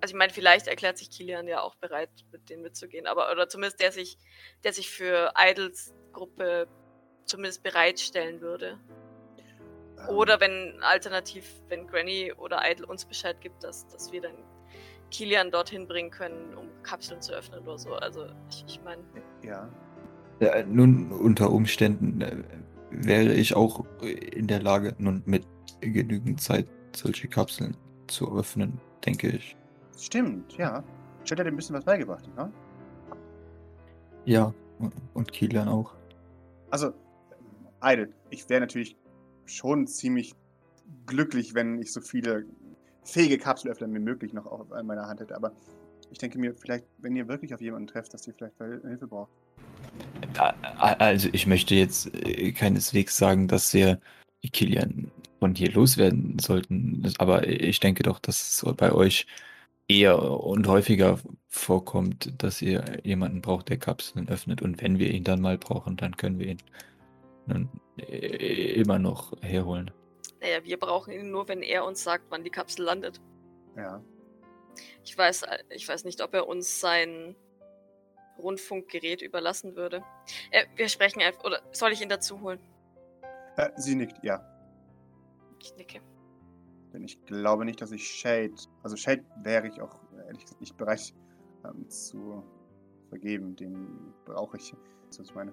[0.00, 3.48] Also ich meine, vielleicht erklärt sich Kilian ja auch bereit, mit denen mitzugehen, aber oder
[3.48, 4.16] zumindest der sich,
[4.62, 6.68] der sich für Idols Gruppe
[7.24, 8.78] zumindest bereitstellen würde.
[9.98, 14.36] Ähm, Oder wenn alternativ, wenn Granny oder Idol uns Bescheid gibt, dass, dass wir dann
[15.10, 17.94] Kilian dorthin bringen können, um Kapseln zu öffnen oder so.
[17.94, 19.02] Also ich, ich meine,
[19.42, 19.68] Ja.
[20.40, 22.36] Ja, nun, unter Umständen äh,
[22.90, 25.46] wäre ich auch in der Lage, nun mit
[25.80, 27.76] genügend Zeit solche Kapseln
[28.06, 29.56] zu öffnen, denke ich.
[29.98, 30.82] Stimmt, ja.
[31.24, 32.50] Chat hat dir ein bisschen was beigebracht, ne?
[34.24, 34.54] Ja,
[35.14, 35.94] und Kilian auch.
[36.70, 36.92] Also,
[37.82, 38.96] Idle, ich wäre natürlich
[39.46, 40.34] schon ziemlich
[41.06, 42.44] glücklich, wenn ich so viele
[43.04, 45.34] fähige Kapselöffner wie möglich noch auf an meiner Hand hätte.
[45.34, 45.52] Aber
[46.10, 49.30] ich denke mir, vielleicht, wenn ihr wirklich auf jemanden trefft, dass ihr vielleicht Hilfe braucht.
[50.78, 54.00] Also ich möchte jetzt äh, keineswegs sagen, dass wir
[54.52, 59.26] Kilian von hier loswerden sollten, aber ich denke doch, dass es bei euch
[59.88, 65.24] eher und häufiger vorkommt, dass ihr jemanden braucht, der Kapseln öffnet und wenn wir ihn
[65.24, 66.62] dann mal brauchen, dann können wir ihn
[67.46, 69.90] nun äh, immer noch herholen.
[70.40, 73.20] naja, wir brauchen ihn nur, wenn er uns sagt, wann die Kapsel landet.
[73.76, 74.02] Ja.
[75.04, 77.34] Ich weiß, ich weiß nicht, ob er uns sein
[78.38, 80.02] Rundfunkgerät überlassen würde.
[80.50, 82.60] Äh, wir sprechen einfach, oder soll ich ihn dazu holen?
[83.56, 84.44] Äh, sie nickt, ja.
[85.60, 86.00] Ich nicke.
[86.92, 88.54] Denn ich glaube nicht, dass ich Shade.
[88.82, 91.12] Also Shade wäre ich auch ehrlich gesagt nicht bereit
[91.64, 92.44] ähm, zu
[93.08, 93.56] vergeben.
[93.56, 94.74] Den brauche ich.
[95.06, 95.52] Das ist, was ich meine.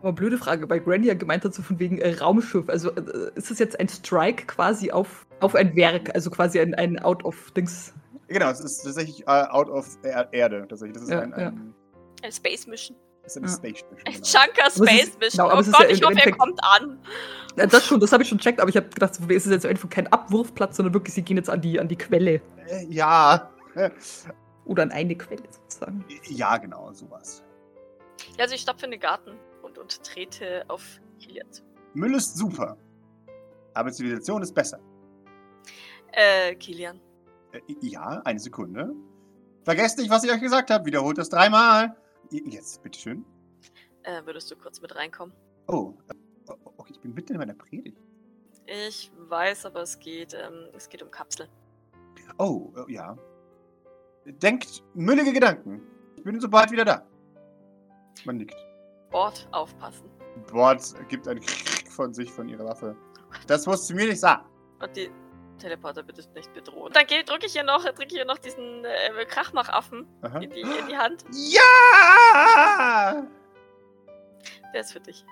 [0.00, 2.68] Aber blöde Frage, weil Granny ja gemeint hat, so von wegen äh, Raumschiff.
[2.68, 6.74] Also äh, ist das jetzt ein Strike quasi auf, auf ein Werk, also quasi ein,
[6.74, 7.94] ein Out-of-Dings.
[8.30, 10.66] Genau, es ist tatsächlich äh, out of er Erde.
[10.68, 10.94] Tatsächlich.
[10.94, 11.48] Das ist Ja, ein, ja.
[11.48, 11.74] ein,
[12.22, 12.96] Eine Space Mission.
[13.24, 13.56] das ist eine Ja.
[13.56, 13.90] Station.
[14.06, 14.24] Ein Genau.
[14.24, 15.30] Chunker Space Mission.
[15.30, 16.98] genau, aber oh Gott, ja ich hoffe, er kommt an.
[17.56, 19.52] Ja, das schon, das habe ich schon checkt, aber ich habe gedacht, so, es ist
[19.52, 22.40] jetzt einfach kein Abwurfplatz, sondern wirklich, sie gehen jetzt an die, an die Quelle.
[22.68, 23.50] Äh, ja.
[24.64, 26.04] Oder an eine Quelle sozusagen.
[26.28, 27.42] Ja, genau, sowas.
[28.36, 30.82] Ja, also ich stapfe in den Garten und, und trete auf
[31.18, 31.62] Kilian zu.
[31.94, 32.76] Müll ist super.
[33.74, 34.78] Aber Zivilisation ist besser.
[36.12, 37.00] Äh, Kilian.
[37.52, 38.94] Äh, ja, eine Sekunde.
[39.64, 40.84] Vergesst nicht, was ich euch gesagt habe.
[40.84, 41.96] Wiederholt das dreimal.
[42.30, 43.24] Jetzt, bitteschön.
[44.04, 45.34] Äh, würdest du kurz mit reinkommen?
[45.66, 46.14] Oh, äh,
[46.64, 47.98] oh, okay, ich bin mitten in meiner Predigt.
[48.66, 51.48] Ich weiß, aber es geht, ähm, es geht um Kapseln.
[52.38, 53.18] Oh, äh, ja.
[54.24, 55.82] Denkt müllige Gedanken.
[56.16, 57.06] Ich bin sobald wieder da.
[58.24, 58.56] Man nickt.
[59.10, 60.08] Bord aufpassen.
[60.50, 61.42] Bord gibt einen
[61.90, 62.96] von sich, von ihrer Waffe.
[63.46, 64.44] Das musst du mir nicht sagen.
[64.80, 65.10] Und die
[65.60, 66.92] Teleporter bitte nicht bedrohen.
[66.92, 70.06] Dann drücke ich hier noch, drücke ich hier noch diesen äh, Krachmachaffen
[70.40, 71.24] in die, in die Hand.
[71.32, 73.26] Ja!
[74.72, 75.24] Der ist für dich.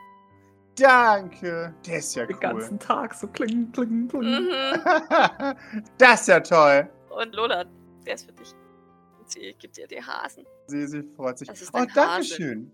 [0.76, 1.74] Danke.
[1.86, 2.40] Der ist ja Den cool.
[2.40, 4.22] ganzen Tag so kling, kling, kling.
[4.22, 4.84] Mhm.
[5.98, 6.88] das ist ja toll.
[7.10, 7.64] Und Lola,
[8.06, 8.54] der ist für dich.
[9.18, 10.46] Und sie gibt dir die Hasen.
[10.68, 11.48] Sie, sie freut sich.
[11.48, 12.72] Das ist Oh, danke schön.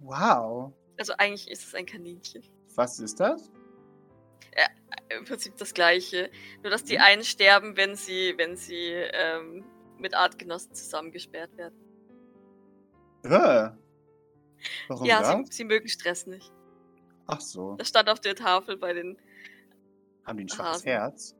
[0.00, 0.72] Wow.
[0.98, 2.42] Also eigentlich ist es ein Kaninchen.
[2.76, 3.50] Was ist das?
[5.08, 6.30] Im Prinzip das gleiche.
[6.62, 6.86] Nur dass Mhm.
[6.88, 9.64] die einen sterben, wenn sie, wenn sie ähm,
[9.98, 11.74] mit Artgenossen zusammengesperrt werden.
[13.24, 13.70] Äh.
[14.88, 16.52] Warum ja, sie, sie mögen Stress nicht.
[17.26, 17.74] Ach so.
[17.76, 19.18] Das stand auf der Tafel bei den.
[20.24, 20.88] Haben die ein schwaches Hasen.
[20.88, 21.36] Herz?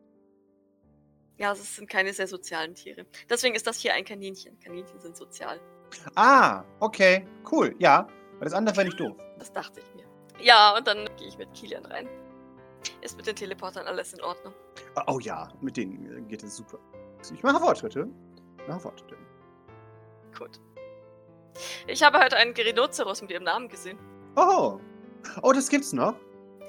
[1.39, 3.05] Ja, es sind keine sehr sozialen Tiere.
[3.29, 4.59] Deswegen ist das hier ein Kaninchen.
[4.61, 5.61] Kaninchen sind sozial.
[6.15, 7.27] Ah, okay.
[7.51, 7.75] Cool.
[7.79, 8.09] Ja.
[8.39, 9.17] Weil das andere wäre nicht doof.
[9.39, 10.05] Das dachte ich mir.
[10.41, 12.09] Ja, und dann gehe ich mit Kilian rein.
[13.01, 14.55] Ist mit den Teleportern alles in Ordnung?
[14.95, 16.79] Ah, Oh ja, mit denen äh, geht es super.
[17.33, 18.09] Ich mache Fortschritte.
[18.61, 19.17] Ich mache Fortschritte.
[20.39, 20.61] Gut.
[21.87, 23.99] Ich habe heute einen Rhinoceros mit ihrem Namen gesehen.
[24.37, 24.79] Oh.
[25.43, 26.15] Oh, das gibt's noch?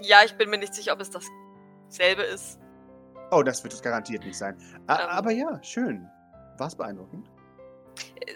[0.02, 2.60] Ja, ich bin mir nicht sicher, ob es dasselbe ist.
[3.32, 4.58] Oh, das wird es garantiert nicht sein.
[4.74, 4.88] Ähm.
[4.88, 6.08] Aber ja, schön.
[6.58, 7.30] War es beeindruckend?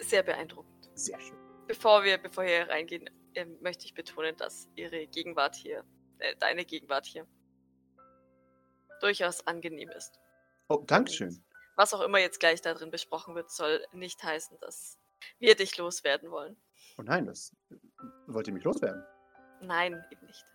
[0.02, 0.90] Sehr beeindruckend.
[0.96, 1.38] Sehr schön.
[1.68, 5.84] Bevor wir, bevor wir hier reingehen, ähm, möchte ich betonen, dass ihre Gegenwart hier,
[6.20, 7.26] äh, deine Gegenwart hier,
[9.02, 10.20] durchaus angenehm ist.
[10.70, 11.44] Oh, Dankeschön.
[11.76, 14.98] Was auch immer jetzt gleich da drin besprochen wird, soll nicht heißen, dass
[15.40, 16.56] wir dich loswerden wollen.
[16.98, 17.56] Oh nein, das.
[18.28, 19.04] Wollt ihr mich loswerden?
[19.62, 20.46] Nein, eben nicht.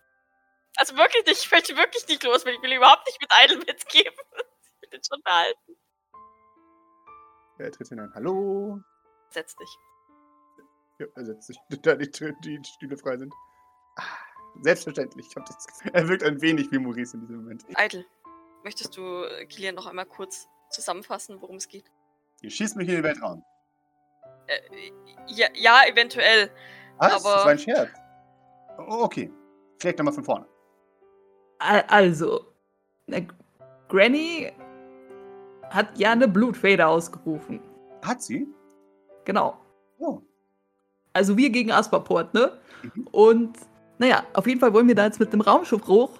[0.77, 2.59] Also wirklich nicht, ich möchte wirklich nicht loswerden.
[2.61, 4.13] Ich will überhaupt nicht mit Idle mitgeben.
[4.79, 5.75] Ich will den schon behalten.
[7.57, 8.11] Er tritt hinein.
[8.13, 8.79] Hallo?
[9.29, 9.77] Setz dich.
[10.99, 13.33] Ja, er setzt sich, da die, die Stühle frei sind.
[13.95, 14.03] Ah,
[14.61, 15.27] selbstverständlich.
[15.29, 17.65] Ich hab das er wirkt ein wenig wie Maurice in diesem Moment.
[17.69, 18.05] Idle,
[18.63, 21.85] möchtest du äh, Kilian noch einmal kurz zusammenfassen, worum es geht?
[22.41, 23.43] Ihr schießt mich in den Weltraum.
[24.47, 24.91] Äh,
[25.27, 26.51] ja, ja, eventuell.
[26.97, 27.13] Was?
[27.13, 27.89] Aber- Das war ein Scherz.
[28.77, 29.31] Oh, okay.
[29.79, 30.45] Vielleicht nochmal von vorne.
[31.59, 32.45] Al- Also,
[33.07, 33.27] ne,
[33.89, 34.51] Granny
[35.69, 37.59] hat ja eine Blutfeder ausgerufen.
[38.03, 38.47] Hat sie?
[39.25, 39.57] Genau.
[39.99, 40.21] Oh.
[41.13, 42.59] Also wir gegen Asperport, ne?
[42.83, 43.07] Mhm.
[43.11, 43.57] Und
[43.97, 46.11] naja, auf jeden Fall wollen wir da jetzt mit dem Raumschiff hoch,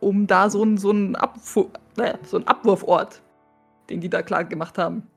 [0.00, 3.22] um da so einen so einen Abfu naja, so einen Abwurfort,
[3.90, 5.08] den die da klar gemacht haben,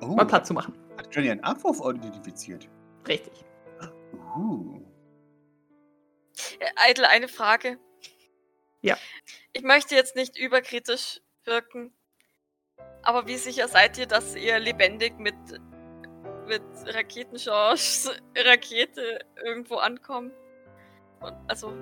[0.00, 0.06] oh.
[0.06, 0.74] mal platt zu machen.
[0.96, 2.68] Hat Johnny einen Abwurfort identifiziert?
[3.06, 3.44] Richtig.
[4.36, 4.80] Uh.
[6.58, 7.78] Äh, Idle, eine Frage.
[8.82, 8.96] Ja.
[9.52, 11.92] Ich möchte jetzt nicht überkritisch wirken,
[13.02, 15.34] aber wie sicher seid ihr, dass ihr lebendig mit,
[16.46, 20.32] mit Raketenchance Rakete irgendwo ankommt?
[21.20, 21.72] Und, also,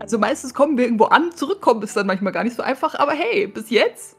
[0.00, 3.12] Also meistens kommen wir irgendwo an, zurückkommen ist dann manchmal gar nicht so einfach, aber
[3.12, 4.16] hey, bis jetzt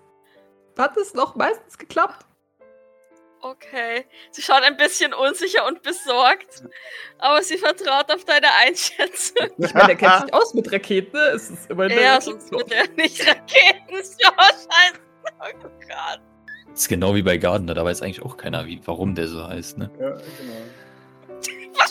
[0.77, 2.25] hat es noch meistens geklappt.
[3.41, 4.05] okay.
[4.31, 6.63] Sie schaut ein bisschen unsicher und besorgt,
[7.17, 9.47] aber sie vertraut auf deine Einschätzung.
[9.57, 11.23] Ich meine, der kennt sich aus mit Raketen, ne?
[11.35, 14.99] Es ist immer Ja, sonst wird er nicht Raketenchance heißen.
[15.39, 16.21] Oh Gott.
[16.69, 19.45] Das ist genau wie bei Gardner, da weiß eigentlich auch keiner, wie, warum der so
[19.47, 19.89] heißt, ne?
[19.99, 20.53] Ja, genau.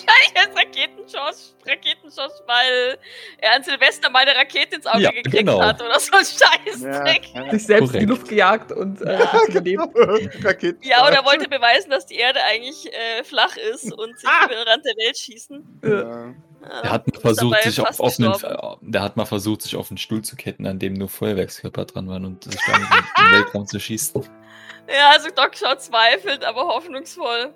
[0.35, 2.99] Wahrscheinlich als Raketenchance, Raketenchance, weil
[3.39, 5.61] er an Silvester mal eine Rakete ins Auge Ja, gekriegt genau.
[5.63, 7.35] hat oder so ein Scheißdreck.
[7.35, 8.09] Ja, Ja, sich selbst in die Korrekt.
[8.09, 9.83] Luft gejagt und äh, hat überlebt.
[10.45, 10.81] Raketen.
[10.83, 14.47] oder wollte beweisen, dass die Erde eigentlich äh, flach ist und sich Ah!
[14.47, 15.81] über den Rand der Welt schießen.
[15.83, 16.35] Äh, Ja.
[16.61, 18.91] Ja, Der hat mal versucht, sich auf, einen, gestorben.
[18.93, 22.09] der hat mal versucht, sich auf einen Stuhl zu ketten, an dem nur Feuerwerkskörper dran
[22.09, 24.25] waren und sich damit in den Weltraum zu schießen.
[24.89, 27.55] Ja, also Doc schaut zweifelnd, aber hoffnungsvoll.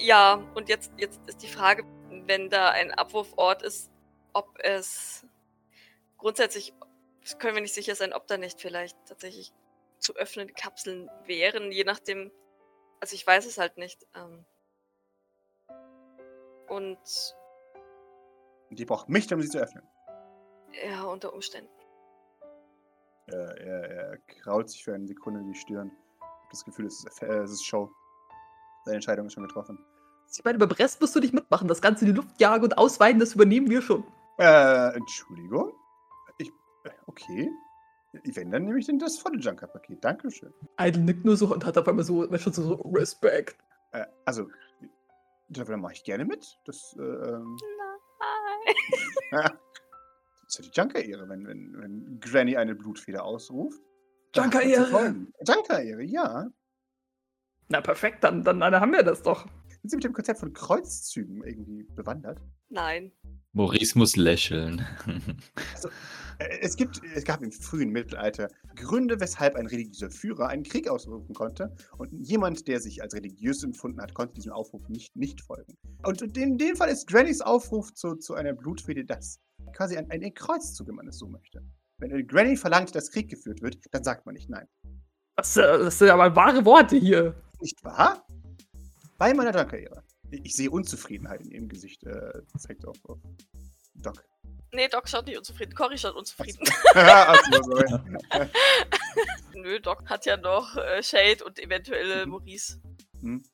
[0.00, 1.84] Ja, und jetzt, jetzt ist die Frage,
[2.26, 3.90] wenn da ein Abwurfort ist,
[4.32, 5.26] ob es
[6.16, 6.74] grundsätzlich,
[7.38, 9.52] können wir nicht sicher sein, ob da nicht vielleicht tatsächlich
[9.98, 12.30] zu öffnende Kapseln wären, je nachdem.
[13.00, 14.06] Also ich weiß es halt nicht.
[14.14, 14.44] Ähm,
[16.68, 16.98] und
[18.70, 19.86] Die braucht mich, um sie zu öffnen.
[20.84, 21.70] ja, unter Umständen.
[23.26, 25.90] Er, er, er kraut sich für eine Sekunde die Stirn.
[26.20, 27.90] Ich hab das Gefühl, es ist, äh, es ist Show.
[28.84, 29.78] Seine Entscheidung ist schon getroffen.
[30.32, 31.66] Ich meine, beim Rest musst du nicht mitmachen.
[31.66, 34.04] Das Ganze in die Luft jagen und ausweiten, das übernehmen wir schon.
[34.38, 35.72] Äh, Entschuldigung?
[36.38, 36.48] Ich,
[36.84, 37.50] äh, okay.
[38.12, 40.04] Wenn, dann nehme ich denn das volle Junker-Paket.
[40.04, 40.52] Dankeschön.
[40.78, 43.56] Idle nickt nur so und hat auf einmal so, schon so, so Respekt.
[43.92, 44.48] Äh, also,
[45.48, 46.58] dann mache ich gerne mit.
[46.64, 47.56] Das, äh, ähm,
[49.32, 49.50] Nein.
[50.44, 53.80] das ist ja die Junker-Ehre, wenn, wenn, wenn Granny eine Blutfeder ausruft.
[54.36, 55.16] man Junker-Ehre.
[55.46, 56.46] Junker-Ehre, ja.
[57.68, 59.46] Na perfekt, dann, dann, dann haben wir das doch.
[59.82, 62.38] Sind Sie mit dem Konzept von Kreuzzügen irgendwie bewandert?
[62.68, 63.12] Nein.
[63.52, 64.86] Maurice muss lächeln.
[66.38, 70.88] Äh, Es, gibt, es gab im frühen Mittelalter Gründe, weshalb ein religiöser Führer einen Krieg
[70.88, 71.76] ausrufen konnte.
[71.98, 75.76] Und jemand, der sich als religiös empfunden hat, konnte diesem Aufruf nicht, nicht folgen.
[76.02, 79.38] Und in dem Fall ist Grannys Aufruf zu, zu einer Blutfede das.
[79.74, 81.62] Quasi ein, ein Kreuzzug, wenn man es so möchte.
[81.98, 84.66] Wenn eine Granny verlangt, dass Krieg geführt wird, dann sagt man nicht nein.
[85.36, 87.34] Das, äh, das sind aber wahre Worte hier.
[87.60, 88.24] Nicht wahr?
[89.20, 90.02] Bei meiner Junker-Ehre.
[90.30, 93.18] Ich ich sehe Unzufriedenheit in ihrem Gesicht, äh, zeigt auf, auf
[93.94, 94.24] Doc.
[94.72, 95.74] Nee, Doc schaut nicht unzufrieden.
[95.74, 96.66] Cory schaut unzufrieden.
[96.94, 97.84] Achso, sorry.
[99.54, 102.30] Nö, Doc hat ja noch äh, Shade und eventuell Mhm.
[102.30, 102.80] Maurice.
[103.20, 103.44] Hm.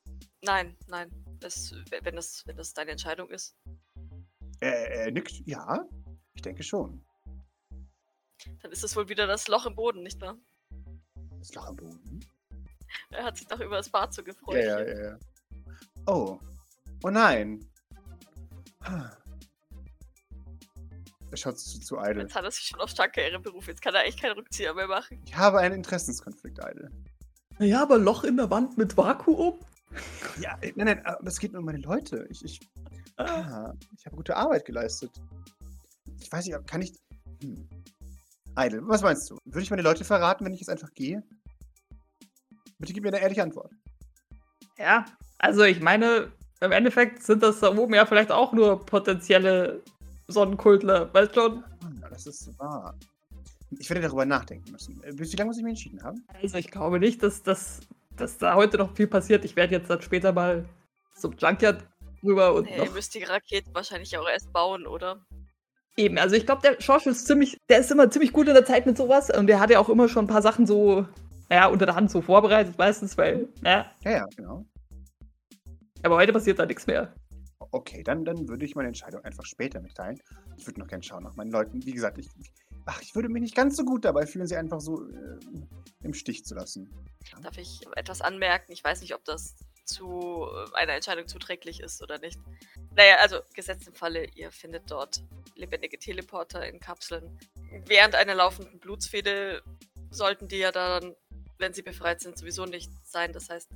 [0.41, 1.11] Nein, nein.
[1.41, 3.53] Das, wenn, das, wenn das deine Entscheidung ist.
[4.61, 5.85] Er, er nickt, ja,
[6.33, 7.03] ich denke schon.
[8.61, 10.37] Dann ist es wohl wieder das Loch im Boden, nicht wahr?
[11.39, 12.25] Das Loch am Boden.
[13.09, 14.55] Er hat sich doch über das Bad so gefreut.
[14.55, 15.19] Ja, ja, ja, ja.
[16.07, 16.39] Oh.
[17.03, 17.69] Oh nein.
[18.79, 19.11] Ah.
[21.29, 22.23] Er schaut zu, zu Idle.
[22.23, 23.69] Jetzt hat er sich schon auf starke Ehre berufen.
[23.69, 25.21] Jetzt kann er eigentlich keinen Rückzieher mehr machen.
[25.25, 26.89] Ich habe einen Interessenskonflikt, Idle.
[27.59, 29.59] Naja, aber Loch in der Wand mit Vakuum?
[30.39, 32.27] Ja, äh, nein, nein, aber es geht nur um meine Leute.
[32.29, 32.59] Ich, ich,
[33.15, 35.09] ah, ich habe gute Arbeit geleistet.
[36.19, 36.93] Ich weiß nicht, kann ich.
[37.41, 37.67] Hm.
[38.59, 39.39] Idle, was meinst du?
[39.45, 41.23] Würde ich meine Leute verraten, wenn ich jetzt einfach gehe?
[42.77, 43.71] Bitte gib mir eine ehrliche Antwort.
[44.77, 45.05] Ja,
[45.39, 49.81] also ich meine, im Endeffekt sind das da oben ja vielleicht auch nur potenzielle
[50.27, 51.63] Sonnenkultler, weißt schon?
[52.01, 52.95] Ja, das ist wahr.
[53.77, 55.01] Ich werde darüber nachdenken müssen.
[55.03, 56.23] Äh, Wie lange muss ich mich entschieden haben?
[56.41, 57.81] Also ich glaube nicht, dass, dass,
[58.15, 59.43] dass da heute noch viel passiert.
[59.45, 60.65] Ich werde jetzt dann später mal
[61.15, 61.83] zum Junkyard
[62.23, 65.21] rüber und Nee, ihr noch müsst die Raketen wahrscheinlich auch erst bauen, oder?
[65.97, 66.17] eben.
[66.19, 68.85] Also ich glaube, der Schorsch ist ziemlich, der ist immer ziemlich gut in der Zeit
[68.85, 71.05] mit sowas und der hat ja auch immer schon ein paar Sachen so,
[71.49, 74.63] naja, unter der Hand so vorbereitet meistens, weil, ja, Ja, ja, genau.
[76.03, 77.13] Aber heute passiert da nichts mehr.
[77.71, 80.21] Okay, dann, dann würde ich meine Entscheidung einfach später mitteilen.
[80.57, 81.85] Ich würde noch gerne schauen nach meinen Leuten.
[81.85, 82.29] Wie gesagt, ich,
[82.85, 85.39] ach, ich würde mich nicht ganz so gut dabei fühlen, sie einfach so äh,
[86.03, 86.89] im Stich zu lassen.
[87.41, 88.71] Darf ich etwas anmerken?
[88.71, 89.55] Ich weiß nicht, ob das
[89.85, 92.39] zu äh, einer Entscheidung zuträglich ist oder nicht.
[92.95, 95.23] Naja, also gesetzt im Falle, ihr findet dort
[95.55, 97.37] lebendige Teleporter in Kapseln.
[97.85, 99.61] Während einer laufenden Blutsfehde
[100.11, 101.15] sollten die ja dann,
[101.57, 103.33] wenn sie befreit sind, sowieso nicht sein.
[103.33, 103.69] Das heißt,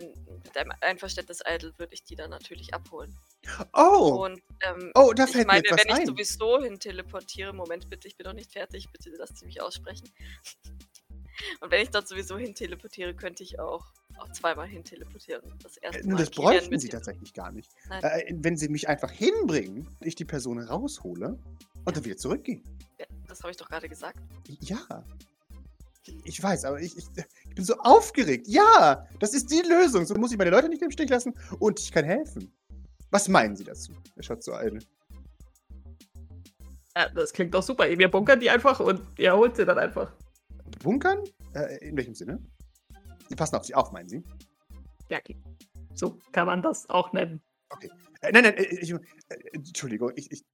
[0.00, 3.16] wenn mit einem Einverständnis Idle würde ich die dann natürlich abholen.
[3.72, 4.24] Oh!
[4.26, 6.06] Und ähm, Oh, da ich fällt meine, mir etwas wenn ich ein.
[6.06, 10.08] sowieso hin teleportiere, Moment bitte, ich bin noch nicht fertig, bitte lasst sie mich aussprechen.
[11.60, 13.84] Und wenn ich dort sowieso hin teleportiere, könnte ich auch,
[14.18, 15.42] auch zweimal hin teleportieren.
[15.62, 17.70] Das erste Äh, Nur Mal das bräuchten sie tatsächlich gar nicht.
[17.90, 18.02] Nein.
[18.02, 21.38] Äh, wenn sie mich einfach hinbringen, ich die Person raushole
[21.84, 22.62] und dann wieder zurückgehe.
[22.98, 24.18] Ja, das habe ich doch gerade gesagt.
[24.60, 25.04] Ja.
[26.24, 27.04] Ich weiß, aber ich, ich,
[27.48, 28.46] ich bin so aufgeregt.
[28.48, 30.06] Ja, das ist die Lösung.
[30.06, 32.52] So muss ich meine Leute nicht im Stich lassen und ich kann helfen.
[33.10, 33.92] Was meinen Sie dazu?
[34.16, 34.84] Er schaut so ein.
[36.96, 37.86] Ja, das klingt doch super.
[37.86, 40.12] Wir bunkern die einfach und ihr holt sie dann einfach.
[40.82, 41.22] Bunkern?
[41.54, 42.40] Äh, in welchem Sinne?
[43.28, 44.24] Sie passen auf Sie auf, meinen Sie?
[45.08, 45.36] Ja, okay.
[45.94, 47.42] so kann man das auch nennen.
[48.20, 48.98] Äh, nein, nein, äh, ich, äh,
[49.52, 50.44] Entschuldigung, ich, ich,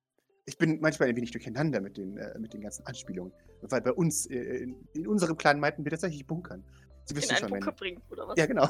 [0.44, 3.33] ich bin manchmal ein wenig durcheinander mit den, äh, mit den ganzen Anspielungen.
[3.62, 6.64] Weil bei uns, äh, in, in unserem Clan meinten wir tatsächlich bunkern.
[7.05, 8.37] Sie In wissen einen schon, Bunker wenn, bringen, oder was?
[8.38, 8.66] Ja, genau.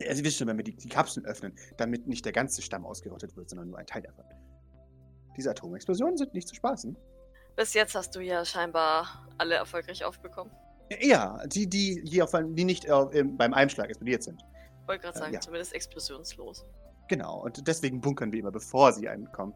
[0.00, 2.84] Ja, Sie wissen schon, wenn wir die, die Kapseln öffnen, damit nicht der ganze Stamm
[2.84, 4.24] ausgerottet wird, sondern nur ein Teil davon.
[5.36, 6.96] Diese Atomexplosionen sind nicht zu spaßen.
[7.56, 10.52] Bis jetzt hast du ja scheinbar alle erfolgreich aufbekommen.
[11.00, 14.40] Ja, die, die, hier auf, die nicht äh, im- beim Einschlag explodiert sind.
[14.86, 15.40] Wollte gerade Äh, sagen, ja.
[15.40, 16.64] zumindest explosionslos.
[17.08, 19.54] Genau, und deswegen bunkern wir immer, bevor sie ankommen.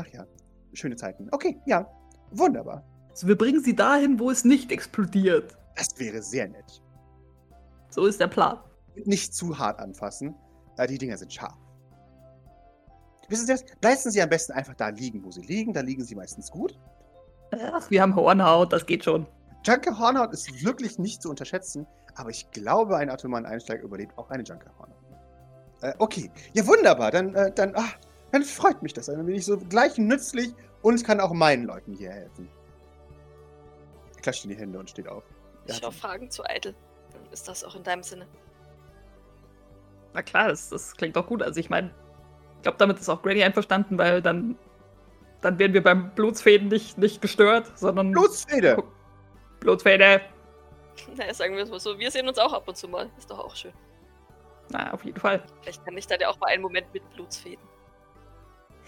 [0.00, 0.26] Ach ja,
[0.72, 1.28] schöne Zeiten.
[1.30, 1.86] Okay, ja,
[2.30, 2.84] wunderbar.
[3.10, 5.56] Also wir bringen sie dahin, wo es nicht explodiert.
[5.76, 6.82] Das wäre sehr nett.
[7.90, 8.58] So ist der Plan.
[9.04, 10.34] Nicht zu hart anfassen.
[10.88, 11.54] Die Dinger sind scharf.
[13.28, 13.64] Wissen Sie das?
[13.82, 15.74] Lassen Sie am besten einfach da liegen, wo sie liegen.
[15.74, 16.78] Da liegen sie meistens gut.
[17.52, 19.26] Ach, wir haben Hornhaut, das geht schon.
[19.64, 24.30] Junker Hornhaut ist wirklich nicht zu unterschätzen, aber ich glaube, ein atomaren Einschlag überlebt auch
[24.30, 24.96] eine Junker Hornhaut.
[25.82, 27.94] Äh, okay, ja wunderbar, dann, äh, dann, ach,
[28.32, 29.06] dann freut mich das.
[29.06, 32.48] Dann bin ich so gleich nützlich und kann auch meinen Leuten hier helfen.
[34.16, 35.24] Er klatscht in die Hände und steht auf.
[35.66, 36.74] Er Ich schaue Fragen zu Eitel.
[37.12, 38.26] Dann ist das auch in deinem Sinne.
[40.12, 41.42] Na klar, das, das klingt doch gut.
[41.42, 41.90] Also ich meine,
[42.56, 44.56] ich glaube, damit ist auch Granny einverstanden, weil dann,
[45.40, 48.76] dann werden wir beim Blutsfäden nicht, nicht gestört, sondern Blutsfede!
[48.76, 48.92] Guck.
[49.60, 50.20] Blutsfäde.
[51.16, 51.98] Naja, sagen wir es mal so.
[51.98, 53.08] Wir sehen uns auch ab und zu mal.
[53.16, 53.72] Ist doch auch schön.
[54.68, 55.42] Na, auf jeden Fall.
[55.62, 57.64] Vielleicht kann ich dann ja auch mal einen Moment mit Blutsfäden.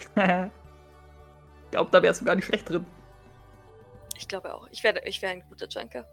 [0.17, 2.87] ich glaube, da wärst du gar nicht schlecht drin.
[4.17, 4.69] Ich glaube auch.
[4.71, 6.07] Ich wäre ich wär ein guter Junker.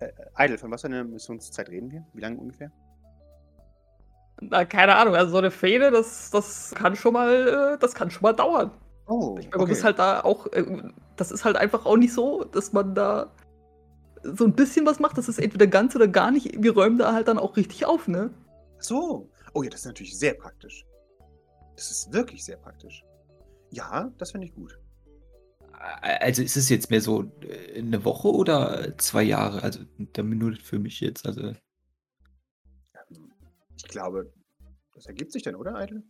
[0.00, 2.04] Äh, Idle, von was für einer Missionszeit reden wir?
[2.12, 2.70] Wie lange ungefähr?
[4.40, 8.10] Na, keine Ahnung, also so eine Fehde, das, das kann schon mal, äh, das kann
[8.10, 8.70] schon mal dauern.
[9.06, 10.64] Oh, Ich meine, man muss halt da auch, äh,
[11.16, 13.32] das ist halt einfach auch nicht so, dass man da
[14.22, 15.18] so ein bisschen was macht.
[15.18, 16.62] Das ist entweder ganz oder gar nicht.
[16.62, 18.30] Wir räumen da halt dann auch richtig auf, ne?
[18.78, 19.30] Ach so.
[19.54, 20.84] Oh ja, das ist natürlich sehr praktisch.
[21.78, 23.04] Das ist wirklich sehr praktisch.
[23.70, 24.76] Ja, das finde ich gut.
[25.70, 29.62] Also ist es jetzt mehr so äh, eine Woche oder zwei Jahre?
[29.62, 31.24] Also der Minute für mich jetzt.
[31.24, 33.32] Also Ähm,
[33.76, 34.32] Ich glaube,
[34.92, 36.02] das ergibt sich dann, oder, Idle?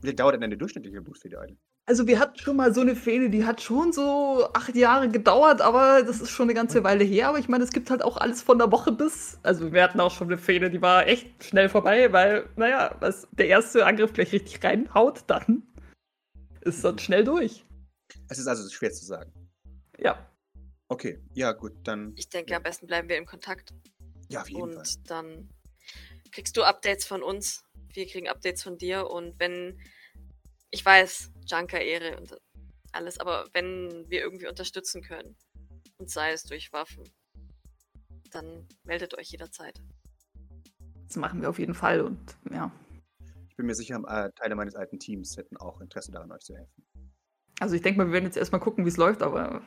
[0.00, 1.58] Wie lange dauert denn eine durchschnittliche Blutfede, Idle?
[1.88, 5.62] Also wir hatten schon mal so eine Fehde, die hat schon so acht Jahre gedauert,
[5.62, 7.30] aber das ist schon eine ganze Weile her.
[7.30, 9.38] Aber ich meine, es gibt halt auch alles von der Woche bis.
[9.42, 13.26] Also wir hatten auch schon eine Fehde, die war echt schnell vorbei, weil, naja, was
[13.32, 15.62] der erste Angriff gleich richtig reinhaut, dann
[16.60, 17.64] ist dann schnell durch.
[18.28, 19.32] Es ist also schwer zu sagen.
[19.96, 20.30] Ja.
[20.88, 22.12] Okay, ja, gut, dann.
[22.16, 23.72] Ich denke, am besten bleiben wir im Kontakt.
[24.28, 24.86] Ja, auf jeden und Fall.
[25.06, 25.48] dann
[26.32, 27.64] kriegst du Updates von uns.
[27.94, 29.08] Wir kriegen Updates von dir.
[29.08, 29.80] Und wenn,
[30.70, 32.36] ich weiß, Junker-Ehre und
[32.92, 35.36] alles, aber wenn wir irgendwie unterstützen können,
[35.98, 37.04] und sei es durch Waffen,
[38.30, 39.80] dann meldet euch jederzeit.
[41.06, 42.70] Das machen wir auf jeden Fall und ja.
[43.48, 46.54] Ich bin mir sicher, äh, Teile meines alten Teams hätten auch Interesse daran, euch zu
[46.54, 46.86] helfen.
[47.58, 49.62] Also ich denke mal, wir werden jetzt erstmal gucken, wie es läuft, aber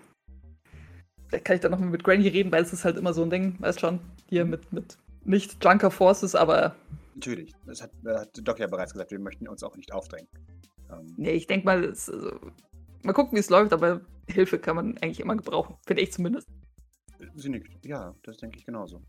[1.27, 3.29] vielleicht kann ich dann nochmal mit Granny reden, weil es ist halt immer so ein
[3.29, 6.75] Ding, weißt schon, hier mit, mit nicht Junker Forces, aber
[7.15, 7.53] Natürlich.
[7.65, 10.29] Das hat, äh, hat Doc ja bereits gesagt, wir möchten uns auch nicht aufdrängen.
[10.91, 12.39] Ähm, nee, ich denke mal, es, also,
[13.03, 15.77] mal gucken, wie es läuft, aber Hilfe kann man eigentlich immer gebrauchen.
[15.85, 16.47] Finde ich zumindest.
[17.35, 17.85] sie nickt.
[17.85, 19.01] Ja, das denke ich genauso.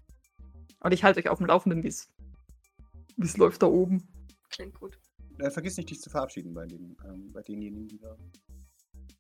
[0.80, 2.12] Und ich halte euch auf dem Laufenden, wie es
[3.16, 4.08] wie es läuft da oben.
[4.50, 4.98] Klingt gut.
[5.38, 8.16] Äh, vergiss nicht, dich zu verabschieden bei, den, ähm, bei denjenigen, die da,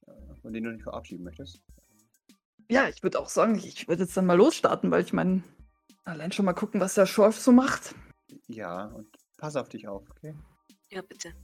[0.06, 1.62] äh, von denen du dich verabschieden möchtest.
[2.70, 5.42] Ja, ich würde auch sagen, ich würde jetzt dann mal losstarten, weil ich meine,
[6.04, 7.94] allein schon mal gucken, was der Schorf so macht.
[8.46, 10.34] Ja, und pass auf dich auf, okay?
[10.90, 11.34] Ja, bitte.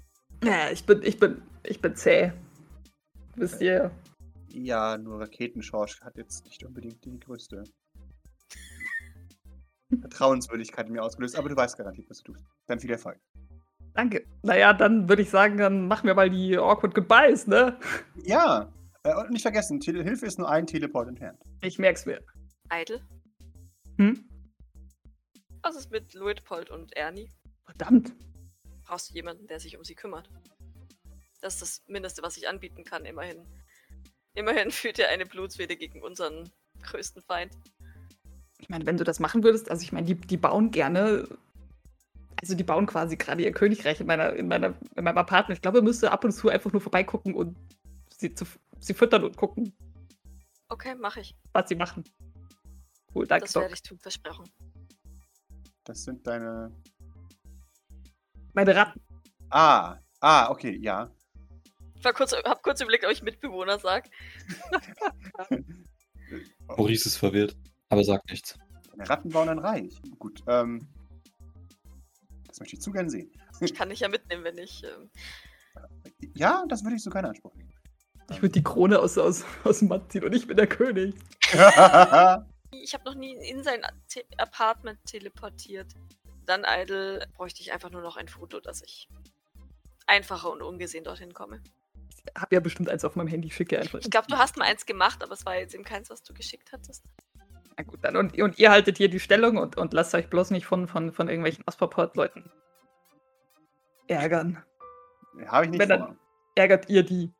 [0.44, 2.32] Ja, ich bin, ich bin, ich bin zäh.
[3.36, 3.90] Wisst ihr?
[4.48, 7.64] Ja, nur Raketenschorsch hat jetzt nicht unbedingt die größte
[10.00, 12.44] Vertrauenswürdigkeit in mir ausgelöst, aber du weißt garantiert, was du tust.
[12.66, 13.18] Dann viel Erfolg.
[13.94, 14.26] Danke.
[14.42, 17.78] Naja, dann würde ich sagen, dann machen wir mal die Awkward Goodbyes, ne?
[18.22, 18.72] Ja,
[19.02, 21.40] äh, und nicht vergessen, Tele Hilfe ist nur ein Teleport entfernt.
[21.62, 22.20] Ich merk's mir.
[22.72, 23.00] Idle.
[23.96, 24.28] Hm?
[25.62, 27.30] Was ist mit Luitpold und Ernie?
[27.64, 28.12] Verdammt.
[28.88, 30.30] Brauchst du jemanden, der sich um sie kümmert?
[31.42, 33.46] Das ist das Mindeste, was ich anbieten kann, immerhin.
[34.34, 36.50] Immerhin führt er eine Blutsfehde gegen unseren
[36.82, 37.52] größten Feind.
[38.56, 41.28] Ich meine, wenn du das machen würdest, also ich meine, die, die bauen gerne,
[42.40, 45.58] also die bauen quasi gerade ihr Königreich in meiner, in meiner, in meinem Apartment.
[45.58, 47.56] Ich glaube, ihr müsst ab und zu einfach nur vorbeigucken und
[48.16, 48.46] sie, zu,
[48.80, 49.76] sie füttern und gucken,
[50.70, 51.36] Okay, mache ich.
[51.52, 52.04] was sie machen.
[53.14, 53.62] Cool, danke, Das Doc.
[53.64, 54.50] werde ich tun, versprochen.
[55.84, 56.72] Das sind deine.
[58.58, 59.00] Meine Ratten.
[59.50, 61.08] Ah, ah, okay, ja.
[61.94, 64.10] Ich war kurz, hab kurz überlegt, ob ich Mitbewohner sag.
[66.66, 67.56] Maurice ist verwirrt,
[67.88, 68.58] aber sagt nichts.
[68.90, 69.94] Deine Ratten bauen ein Reich.
[70.18, 70.88] Gut, ähm.
[72.48, 73.30] Das möchte ich zu gern sehen.
[73.60, 74.82] Ich kann dich ja mitnehmen, wenn ich.
[74.82, 75.08] Ähm,
[76.34, 77.72] Ja, das würde ich sogar in Anspruch nehmen.
[78.28, 81.14] Ich würde die Krone aus, aus, aus dem Matt ziehen und ich bin der König.
[82.72, 85.94] ich habe noch nie in sein Te Apartment teleportiert.
[86.48, 89.06] Dann, Idle, bräuchte ich einfach nur noch ein Foto, dass ich
[90.06, 91.62] einfacher und ungesehen dorthin komme.
[92.10, 93.98] Ich habe ja bestimmt eins auf meinem Handy, schicke einfach.
[93.98, 96.32] Ich glaube, du hast mal eins gemacht, aber es war jetzt eben keins, was du
[96.32, 97.04] geschickt hattest.
[97.76, 98.16] Na gut, dann.
[98.16, 101.12] Und, und ihr haltet hier die Stellung und, und lasst euch bloß nicht von, von,
[101.12, 102.50] von irgendwelchen Ospoport-Leuten
[104.06, 104.64] ärgern.
[105.46, 106.16] Habe ich nicht Wenn dann- vor.
[106.54, 107.32] Ärgert ihr die?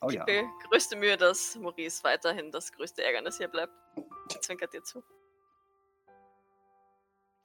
[0.00, 0.24] Oh ja.
[0.24, 3.72] Gebe größte Mühe, dass Maurice weiterhin das größte Ärgernis hier bleibt.
[4.40, 5.02] Zwinkert dir zu.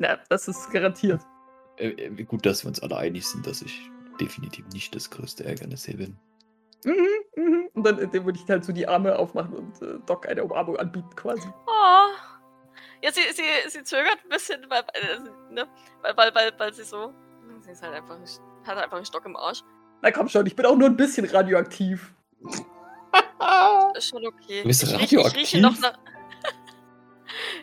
[0.02, 1.22] Ja, das ist garantiert.
[1.78, 5.44] Äh, äh, gut, dass wir uns alle einig sind, dass ich definitiv nicht das größte
[5.46, 6.18] Ärgernis hier bin.
[6.84, 7.70] Mhm, mhm.
[7.74, 10.78] Und dann, dann würde ich halt so die Arme aufmachen und äh, Doc eine Umarmung
[10.78, 11.48] anbieten quasi.
[11.68, 12.08] Oh.
[13.04, 15.68] Ja, sie, sie, sie zögert ein bisschen, weil, äh, ne,
[16.02, 17.14] weil, weil, weil, weil sie so.
[17.62, 19.62] Sie ist halt einfach, nicht- hat einfach einen Stock im Arsch.
[20.02, 22.14] Na komm schon, ich bin auch nur ein bisschen radioaktiv.
[23.96, 24.62] Ist schon okay.
[24.62, 25.82] Du bist ich, rieche, ich rieche noch radioaktiv?
[25.82, 26.00] nach.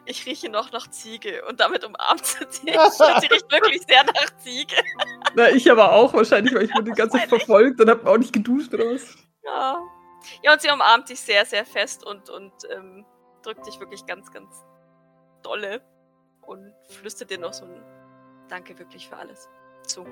[0.09, 2.61] Ich rieche noch nach Ziege und damit umarmt sie dich.
[2.61, 4.75] Sie riecht wirklich sehr nach Ziege.
[5.35, 8.17] Na, ich aber auch wahrscheinlich, weil ich wurde die ganze Zeit verfolgt und hab auch
[8.17, 9.17] nicht geduscht oder was.
[9.45, 9.79] Ja.
[10.43, 13.05] Ja, und sie umarmt dich sehr, sehr fest und, und ähm,
[13.43, 14.65] drückt dich wirklich ganz, ganz
[15.43, 15.83] dolle
[16.43, 17.83] und flüstert dir noch so ein
[18.49, 19.49] Danke wirklich für alles
[19.83, 20.07] zu.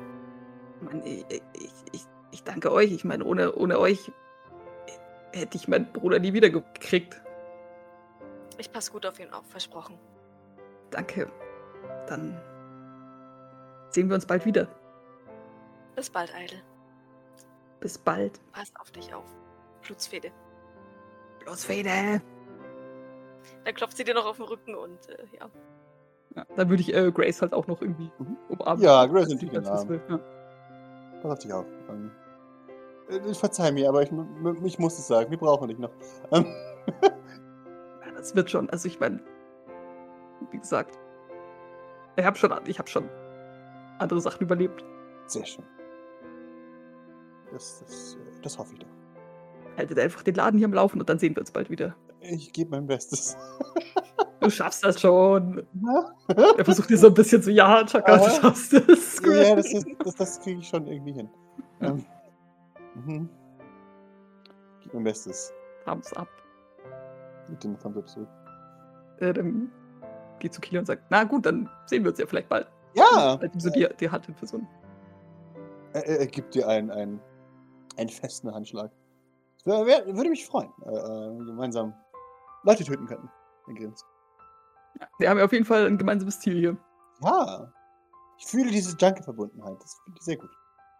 [0.82, 2.92] Mann, ich, ich, ich, ich danke euch.
[2.92, 4.12] Ich meine, ohne, ohne euch
[5.32, 7.20] hätte ich meinen Bruder nie wieder gekriegt.
[8.58, 9.98] Ich passe gut auf ihn auf, versprochen.
[10.90, 11.30] Danke.
[12.06, 12.40] Dann
[13.90, 14.68] sehen wir uns bald wieder.
[15.94, 16.60] Bis bald, Idle.
[17.80, 18.40] Bis bald.
[18.52, 19.24] Pass auf dich auf.
[19.82, 20.30] Blutsfede.
[21.46, 22.20] Los, Fede.
[23.64, 25.48] Dann klopft sie dir noch auf den Rücken und äh, ja.
[26.34, 28.36] Ja, dann würde ich äh, Grace halt auch noch irgendwie Mhm.
[28.48, 28.82] umarmen.
[28.82, 29.88] Ja, Grace es umarmen.
[29.88, 30.00] will.
[30.08, 30.18] Ja.
[31.22, 31.66] Pass auf dich auf.
[31.88, 32.10] Ähm,
[33.08, 34.10] äh, verzeih mir, aber ich,
[34.64, 35.30] ich muss es sagen.
[35.30, 35.92] Wir brauchen dich noch.
[36.32, 36.46] Ähm,
[38.26, 38.68] Das wird schon.
[38.70, 39.20] Also ich meine,
[40.50, 40.98] wie gesagt,
[42.16, 43.08] ich habe schon, ich habe schon
[44.00, 44.84] andere Sachen überlebt.
[45.26, 45.64] sehr schön.
[47.52, 48.88] Das, das, äh, das hoffe ich doch.
[49.78, 51.94] Haltet einfach den Laden hier am Laufen und dann sehen wir uns bald wieder.
[52.20, 53.36] Ich gebe mein Bestes.
[54.40, 55.66] Du schaffst das schon.
[55.82, 56.12] Ja,
[56.58, 59.20] Er versucht dir so ein bisschen zu, ja, Chaka, du schaffst es.
[59.24, 61.28] ja das, ist- das, das kriege ich schon irgendwie hin.
[61.80, 62.04] Ähm,
[62.94, 63.28] mhm.
[64.82, 65.52] Gib mein Bestes.
[65.84, 66.28] Thumbs up.
[67.48, 68.28] Mit dem Thumbs Up zurück.
[69.20, 69.70] Äh, dann
[70.38, 72.70] geht zu Kili und sagt, na gut, dann sehen wir uns ja vielleicht bald.
[72.94, 73.38] Ja!
[73.38, 74.08] Halt so die, die
[74.42, 74.68] so ein
[75.92, 77.20] Er, er, er gibt dir einen, einen,
[77.96, 78.90] einen festen Handschlag.
[79.64, 81.94] Würde mich freuen, äh, äh, gemeinsam
[82.62, 83.28] Leute töten könnten.
[83.66, 84.04] Er grinst.
[85.18, 86.76] Wir haben ja auf jeden Fall ein gemeinsames Ziel hier.
[87.22, 87.72] Ja.
[88.38, 89.82] Ich fühle diese Junkie-Verbundenheit.
[89.82, 90.50] Das finde ich sehr gut.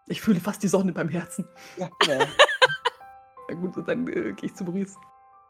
[0.07, 1.47] Ich fühle fast die Sonne beim Herzen.
[1.77, 2.25] Ja, genau.
[3.49, 4.97] Na gut, dann äh, gehe ich zu Maurice.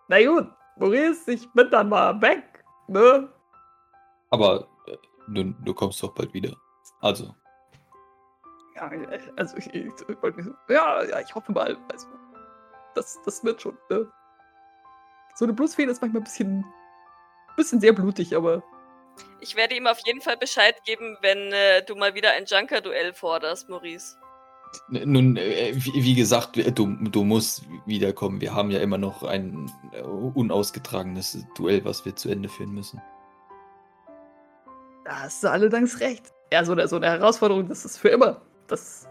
[0.08, 0.48] Na gut,
[0.80, 2.64] Maurice, ich bin dann mal weg.
[2.88, 3.30] Ne?
[4.30, 4.68] Aber
[5.28, 6.56] Nun, du kommst doch bald wieder.
[7.02, 7.36] Also,
[8.76, 10.74] Ja, äh, also ich, ich, ich wollte nicht so.
[10.74, 11.78] Ja, ja, ich hoffe mal.
[11.92, 12.08] Also,
[12.96, 13.78] das, das wird schon.
[13.90, 14.10] Ne?
[15.36, 16.66] So eine Blutsfehde ist manchmal ein bisschen,
[17.56, 18.64] bisschen sehr blutig, aber
[19.42, 23.14] Ich werde ihm auf jeden Fall Bescheid geben, wenn äh, du mal wieder ein Junker-Duell
[23.14, 24.18] forderst, Maurice.
[24.90, 28.42] Nun, äh, wie, gesagt, du, du musst wiederkommen.
[28.42, 33.02] Wir haben ja immer noch ein äh, unausgetragenes Duell, was wir zu Ende führen müssen.
[35.06, 36.34] da hast du allerdings recht.
[36.52, 38.42] Ja, so eine, so eine Herausforderung, das ist für immer.
[38.68, 39.08] Das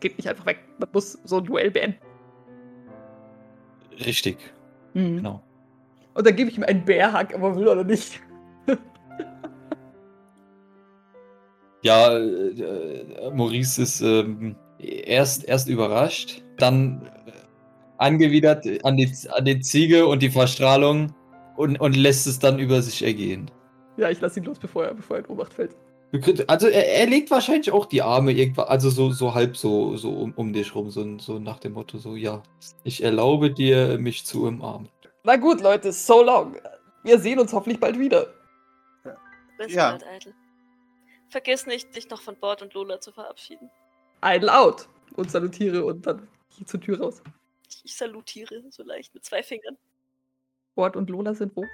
[0.00, 0.58] geht nicht einfach weg.
[0.78, 1.98] Man muss so ein Duell beenden.
[4.04, 4.38] Richtig,
[4.94, 5.16] Mhm.
[5.18, 5.42] genau.
[6.14, 8.20] Und dann gebe ich ihm einen Bärhack, aber will oder nicht.
[11.82, 14.56] Ja, äh, äh, Maurice ist ähm,
[14.88, 17.10] erst, erst überrascht, dann
[17.98, 21.14] angewidert an die, an die Ziege und die Verstrahlung
[21.56, 23.50] und, und lässt es dann über sich ergehen.
[23.96, 25.76] Ja, ich lasse ihn los, bevor er, bevor er in Ohnmacht fällt.
[26.46, 30.10] Also er, er legt wahrscheinlich auch die Arme irgendwann, also so, so halb so, so
[30.10, 32.42] um, um dich rum, so, so nach dem Motto, so ja,
[32.84, 34.88] ich erlaube dir, mich zu umarmen.
[35.24, 36.56] Na gut, Leute, so long.
[37.02, 38.28] Wir sehen uns hoffentlich bald wieder.
[39.58, 39.90] Bis Ja.
[39.90, 40.34] bald, Eitel.
[41.30, 43.70] Vergiss nicht, dich noch von Bord und Lola zu verabschieden.
[44.24, 44.88] Idle out.
[45.16, 47.22] Und salutiere und dann gehe ich zur Tür raus.
[47.84, 49.76] Ich, salutiere so leicht mit zwei Fingern.
[50.74, 51.64] Bord und Lola sind wo?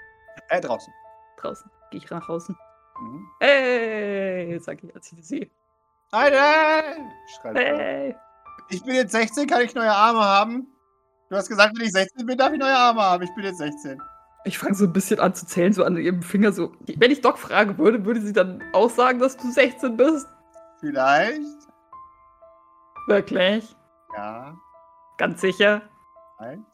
[0.48, 0.92] Äh, draußen.
[1.38, 1.70] Draußen.
[1.90, 2.56] Gehe ich nach draußen.
[3.00, 3.26] Mhm.
[3.40, 5.50] Hey, sag ich, als ich die sehe.
[6.10, 6.96] Alter!
[7.34, 7.56] Schreit.
[7.56, 8.16] Hey.
[8.68, 10.66] Ich bin jetzt 16, kann ich neue Arme haben?
[11.28, 13.22] Du hast gesagt, wenn ich 16 bin, darf ich neue Arme haben.
[13.22, 14.00] Ich bin jetzt 16.
[14.44, 16.52] Ich fange so ein bisschen an zu zählen, so an ihrem Finger.
[16.52, 16.72] So.
[16.96, 20.26] Wenn ich Doc fragen würde, würde sie dann auch sagen, dass du 16 bist?
[20.80, 21.59] Vielleicht.
[23.06, 23.76] Wirklich?
[24.16, 24.56] Ja.
[25.18, 25.82] Ganz sicher?
[26.38, 26.64] Nein.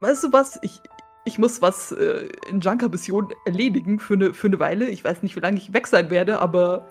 [0.00, 0.58] Weißt du was?
[0.62, 0.80] Ich,
[1.24, 4.86] ich muss was äh, in Junker-Mission erledigen für eine für ne Weile.
[4.86, 6.86] Ich weiß nicht, wie lange ich weg sein werde, aber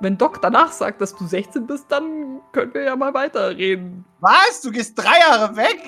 [0.00, 4.04] wenn Doc danach sagt, dass du 16 bist, dann können wir ja mal weiterreden.
[4.20, 4.60] Was?
[4.62, 5.78] Du gehst drei Jahre weg?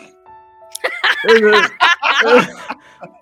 [1.25, 2.43] äh, äh,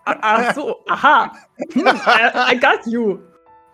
[0.04, 1.32] ach so, aha.
[1.72, 3.20] Hm, I, I got you.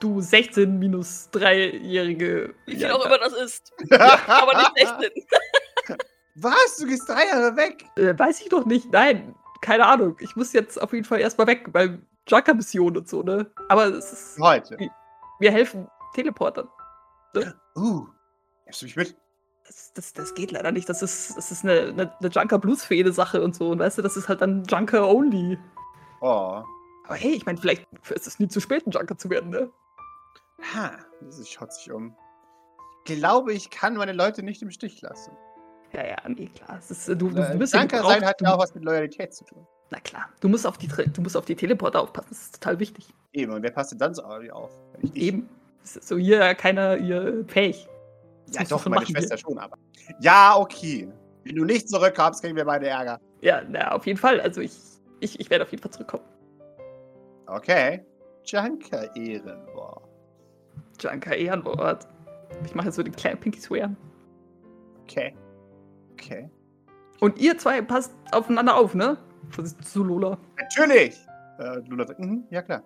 [0.00, 2.54] Du 16 minus 3-jährige.
[2.66, 3.72] Wie viel auch immer das ist.
[4.28, 5.10] Aber nicht 16.
[6.36, 6.76] Was?
[6.78, 7.84] Du gehst drei Jahre weg?
[7.96, 8.92] Äh, weiß ich doch nicht.
[8.92, 10.16] Nein, keine Ahnung.
[10.20, 13.50] Ich muss jetzt auf jeden Fall erstmal weg beim Junker-Mission und so, ne?
[13.68, 14.38] Aber es ist.
[14.38, 14.76] Heute.
[15.40, 16.68] Wir helfen Teleportern.
[17.76, 18.06] Uh.
[18.64, 19.16] Nimmst du mich mit?
[19.66, 20.88] Das, das, das geht leider nicht.
[20.88, 23.70] Das ist, das ist eine, eine, eine Junker-Blues-Fehde-Sache und so.
[23.70, 25.58] Und weißt du, das ist halt dann Junker-only.
[26.20, 26.62] Oh.
[27.04, 29.70] Aber hey, ich meine, vielleicht ist es nie zu spät, ein Junker zu werden, ne?
[30.74, 30.92] Ha.
[31.28, 32.14] Sie schaut sich um.
[33.06, 35.32] Ich glaube, ich kann meine Leute nicht im Stich lassen.
[35.92, 36.76] Ja, ja, nee, klar.
[36.78, 38.74] Es ist, du, du, Äh, du bist ja Danke sein hat du, ja auch was
[38.74, 39.66] mit Loyalität zu tun.
[39.90, 42.28] Na klar, du musst, auf die, du musst auf die Teleporter aufpassen.
[42.30, 43.08] Das ist total wichtig.
[43.32, 44.70] Eben, und wer passt denn dann so auf?
[45.14, 45.48] Eben.
[45.82, 47.88] Es ist so hier keiner hier fähig.
[48.48, 49.38] Das Ja, du doch, meine machen Schwester hier.
[49.38, 49.78] schon, aber.
[50.20, 51.10] Ja, okay.
[51.44, 53.18] Wenn du nicht zurückkommst, kriegen wir beide Ärger.
[53.40, 54.40] Ja, na, auf jeden Fall.
[54.42, 54.76] Also ich,
[55.20, 56.24] ich, ich werde auf jeden Fall zurückkommen.
[57.46, 58.04] Okay.
[58.44, 60.07] Junker Ehrenwort.
[60.98, 62.06] Junker Ehrenwort.
[62.64, 63.94] Ich mache jetzt so den kleinen Pinky Swear.
[65.02, 65.34] Okay.
[66.12, 66.50] Okay.
[67.20, 69.18] Und ihr zwei passt aufeinander auf, ne?
[69.56, 70.38] Das ist zu Lola.
[70.56, 71.16] Natürlich!
[71.58, 72.82] Äh, Lula sagt, mhm, ja klar.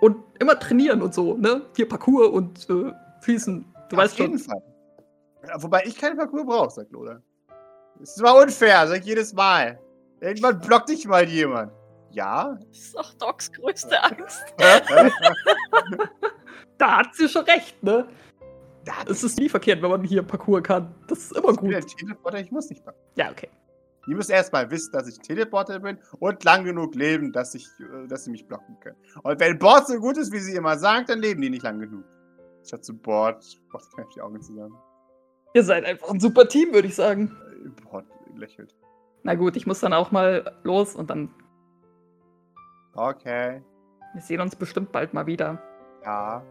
[0.00, 1.62] Und immer trainieren und so, ne?
[1.76, 3.64] Hier Parcours und äh, Fließen.
[3.88, 4.50] Du weißt Auf jeden schon.
[4.50, 4.62] Fall.
[5.48, 7.22] Ja, wobei ich keinen Parcours brauche, sagt Lola.
[7.98, 9.78] Das ist mal unfair, sag ich jedes Mal.
[10.20, 11.72] Irgendwann blockt dich mal jemand.
[12.10, 12.58] Ja?
[12.68, 14.42] Das ist auch Docs größte Angst.
[16.82, 18.08] Da hat sie schon recht, ne?
[19.08, 20.92] Es ist nie verkehrt, wenn man hier Parcours kann.
[21.06, 21.76] Das ist immer ich bin gut.
[21.76, 22.98] ein Teleporter, ich muss nicht backen.
[23.14, 23.48] Ja, okay.
[24.04, 28.08] Die müssen erstmal wissen, dass ich Teleporter bin und lang genug leben, dass, ich, äh,
[28.08, 28.96] dass sie mich blocken können.
[29.22, 31.78] Und wenn Bord so gut ist, wie sie immer sagt, dann leben die nicht lang
[31.78, 32.02] genug.
[32.64, 34.74] Statt zu Bord, Bord kneift die Augen zusammen.
[35.54, 37.30] Ihr seid einfach ein super Team, würde ich sagen.
[37.64, 38.06] Äh, Bord
[38.36, 38.74] lächelt.
[39.22, 41.32] Na gut, ich muss dann auch mal los und dann.
[42.94, 43.62] Okay,
[44.14, 45.62] Wir sehen uns bestimmt bald mal wieder.
[46.04, 46.42] ja.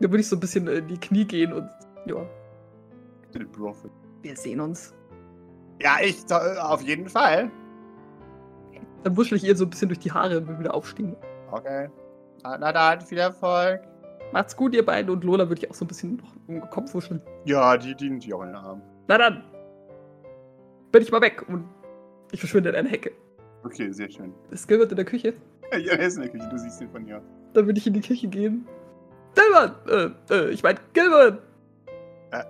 [0.00, 1.68] Da würde ich so ein bisschen in die Knie gehen und.
[2.06, 2.26] Ja,
[4.22, 4.94] wir sehen uns.
[5.80, 7.50] Ja, ich äh, auf jeden Fall.
[9.02, 11.16] Dann wuschel ich ihr so ein bisschen durch die Haare und will wieder aufstehen.
[11.50, 11.88] Okay.
[12.42, 13.82] Na, na dann, viel Erfolg.
[14.32, 15.10] Macht's gut, ihr beiden.
[15.10, 17.20] Und Lola würde ich auch so ein bisschen noch im Kopf wuscheln.
[17.44, 18.82] Ja, die dienen sich auch in den Arm.
[19.08, 19.44] Na dann.
[20.90, 21.68] Bin ich mal weg und
[22.32, 23.12] ich verschwinde in eine Hecke.
[23.64, 24.32] Okay, sehr schön.
[24.50, 25.34] Ist Gilbert in der Küche?
[25.72, 27.22] Ja, er ist in der Küche, du siehst ihn von hier.
[27.52, 28.66] Dann würde ich in die Küche gehen.
[29.34, 29.88] Gilbert!
[30.30, 31.42] Äh, äh, ich mein, Gilbert!
[32.30, 32.44] Äh,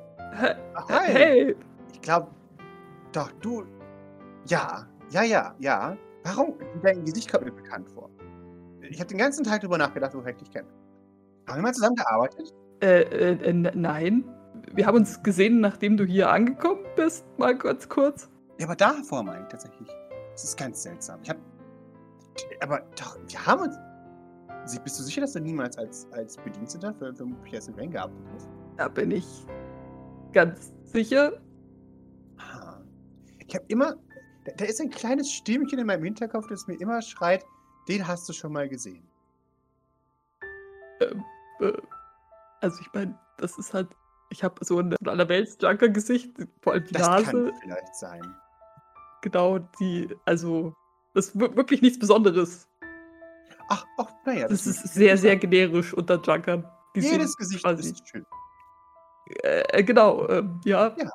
[0.50, 0.54] äh,
[0.88, 1.56] hey!
[1.92, 2.28] Ich glaube,
[3.12, 3.64] doch, du.
[4.46, 5.96] Ja, ja, ja, ja.
[6.24, 6.54] Warum?
[6.82, 8.10] Dein Gesicht kommt mir bekannt vor.
[8.82, 10.68] Ich habe den ganzen Tag darüber nachgedacht, woher ich dich kenne.
[11.46, 12.52] Haben wir mal zusammengearbeitet?
[12.82, 14.24] Äh, äh, äh, nein.
[14.72, 18.28] Wir haben uns gesehen, nachdem du hier angekommen bist, mal ganz kurz.
[18.58, 19.88] Ja, aber davor meine ich tatsächlich.
[20.32, 21.20] Das ist ganz seltsam.
[21.22, 21.36] Ich hab.
[22.60, 23.76] Aber doch, wir haben uns.
[24.82, 28.48] Bist du sicher, dass du niemals als, als Bediensteter für, für Pierre Sylvain gearbeitet hast?
[28.76, 29.26] Da bin ich
[30.32, 31.32] ganz sicher.
[32.38, 32.80] Ah.
[33.46, 33.94] Ich habe immer.
[34.44, 37.44] Da, da ist ein kleines Stimmchen in meinem Hinterkopf, das mir immer schreit,
[37.88, 39.06] den hast du schon mal gesehen.
[41.00, 41.24] Ähm,
[41.60, 41.72] äh,
[42.60, 43.88] also ich meine, das ist halt.
[44.30, 47.24] Ich habe so ein allerwelts-Junker-Gesicht, vor allem die Das Nase.
[47.24, 48.22] kann vielleicht sein.
[49.22, 50.08] Genau, die.
[50.24, 50.74] Also,
[51.12, 52.66] das ist wir- wirklich nichts Besonderes.
[53.68, 54.48] Ach, ach, naja.
[54.48, 56.68] Das ist sehr, sehr generisch unter Junkern.
[56.94, 58.24] Die Jedes Gesicht quasi- ist schön.
[59.42, 60.94] Äh, genau, ähm, ja.
[60.96, 61.10] Ja.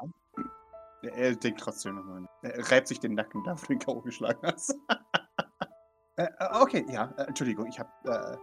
[1.01, 2.27] Er, denkt trotzdem nochmal.
[2.41, 4.01] Er reibt sich den Nacken da, wo du den K.O.
[4.01, 4.75] geschlagen hast.
[6.17, 7.13] äh, äh, okay, ja.
[7.17, 7.87] Äh, Entschuldigung, ich hab.
[8.05, 8.35] Äh,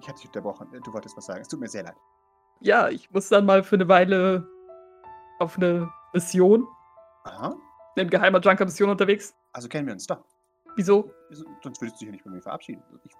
[0.00, 0.68] ich hatte dich unterbrochen.
[0.84, 1.40] Du wolltest was sagen.
[1.40, 1.96] Es tut mir sehr leid.
[2.60, 4.46] Ja, ich muss dann mal für eine Weile
[5.38, 6.66] auf eine Mission,
[7.24, 7.56] Aha.
[7.96, 9.34] eine geheime Junker-Mission unterwegs.
[9.52, 10.22] Also kennen wir uns doch.
[10.76, 11.10] Wieso?
[11.62, 12.82] Sonst würdest du dich ja nicht bei mir verabschieden.
[13.04, 13.12] Ich,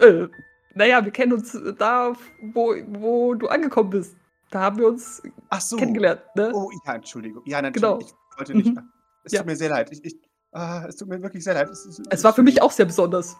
[0.00, 0.28] Äh,
[0.74, 2.12] naja, wir kennen uns da,
[2.52, 4.16] wo, wo du angekommen bist.
[4.50, 5.76] Da haben wir uns ach so.
[5.76, 6.52] kennengelernt, ne?
[6.54, 7.42] Oh, ja, Entschuldigung.
[7.46, 7.94] Ja, Genau.
[7.94, 8.12] natürlich.
[8.32, 8.74] Ich wollte nicht.
[8.74, 8.92] Mhm.
[9.24, 9.40] Es Ja.
[9.40, 9.90] tut mir sehr leid.
[9.90, 10.14] Ich, ich,
[10.52, 11.68] ah, es tut mir wirklich sehr leid.
[11.70, 13.36] Es, es, Es war für mich auch sehr besonders.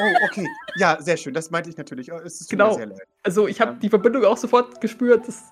[0.00, 0.46] Oh, okay.
[0.76, 1.34] Ja, sehr schön.
[1.34, 2.12] Das meinte ich natürlich.
[2.12, 2.68] Oh, Es tut Genau.
[2.70, 3.00] mir sehr leid.
[3.22, 3.80] Also ich habe Ähm.
[3.80, 5.26] die Verbindung auch sofort gespürt.
[5.26, 5.42] Dass,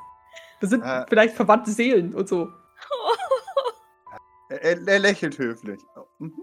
[0.61, 1.05] wir sind Äh.
[1.09, 2.49] vielleicht verwandte Seelen und so.
[4.49, 5.81] Er, er, er lächelt höflich.
[5.95, 6.35] Oh, mhm.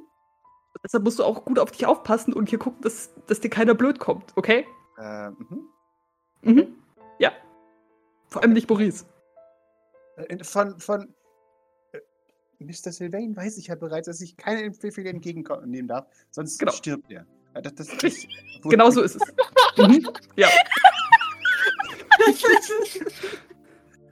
[0.87, 3.73] Deshalb musst du auch gut auf dich aufpassen und hier gucken, dass, dass dir keiner
[3.75, 4.65] blöd kommt, okay?
[4.97, 5.67] Äh, mhm.
[6.43, 6.75] Mhm.
[7.19, 7.33] Ja.
[8.27, 9.03] Vor allem nicht Maurice.
[10.15, 11.13] Äh, Von, von
[11.91, 11.99] äh,
[12.59, 12.93] Mr.
[12.93, 16.71] Sylvain weiß ich ja bereits, dass ich keine Befehle entgegennehmen darf, sonst Genau.
[16.71, 17.25] stirbt er.
[17.53, 18.13] Äh, Das, das, das,
[18.63, 19.21] Genau so ist es.
[19.77, 20.09] Mhm.
[20.37, 20.47] Ja.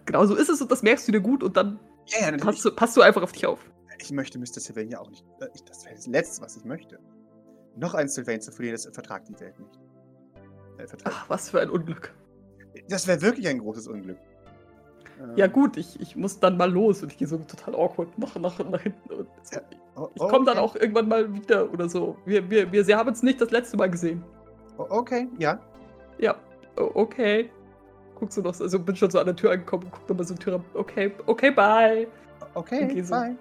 [0.06, 2.64] genau so ist es und das merkst du dir gut und dann Ja, ja, passt
[2.66, 3.60] du, passt du einfach auf dich auf.
[4.02, 4.60] Ich möchte Mr.
[4.60, 5.24] Sylvain ja auch nicht.
[5.40, 7.00] äh, das wäre das Letzte, was ich möchte.
[7.76, 9.80] Noch einen Sylvain zu verlieren, das vertragt die Welt nicht.
[10.78, 10.86] Äh.
[11.06, 12.14] Ach, was für ein Unglück.
[12.90, 14.18] Das wäre wirklich ein großes Unglück.
[15.22, 18.18] Ähm, Ja gut, ich, ich muss dann mal los und ich gehe so total awkward
[18.18, 19.14] nach, nach, nach hinten.
[19.14, 19.60] Und so.
[19.96, 20.60] oh, Ich komme dann okay.
[20.60, 22.18] auch irgendwann mal wieder oder so.
[22.26, 24.24] Wir, wir, wir, wir haben uns nicht das letzte Mal gesehen.
[24.78, 25.60] Oh, okay, ja.
[26.18, 26.36] Ja,
[26.78, 27.50] oh, okay.
[28.16, 30.34] Guckst du noch, so- also bin schon so an der Tür angekommen, guck nochmal so
[30.34, 30.66] die Tür ab.
[30.74, 32.08] Okay, okay, bye.
[32.54, 33.14] Okay, Okay, so.
[33.14, 33.36] bye.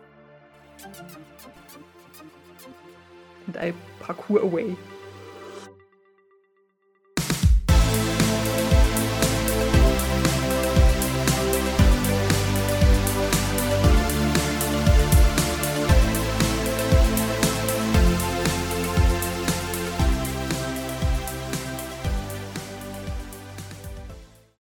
[3.46, 4.76] And I parkour away.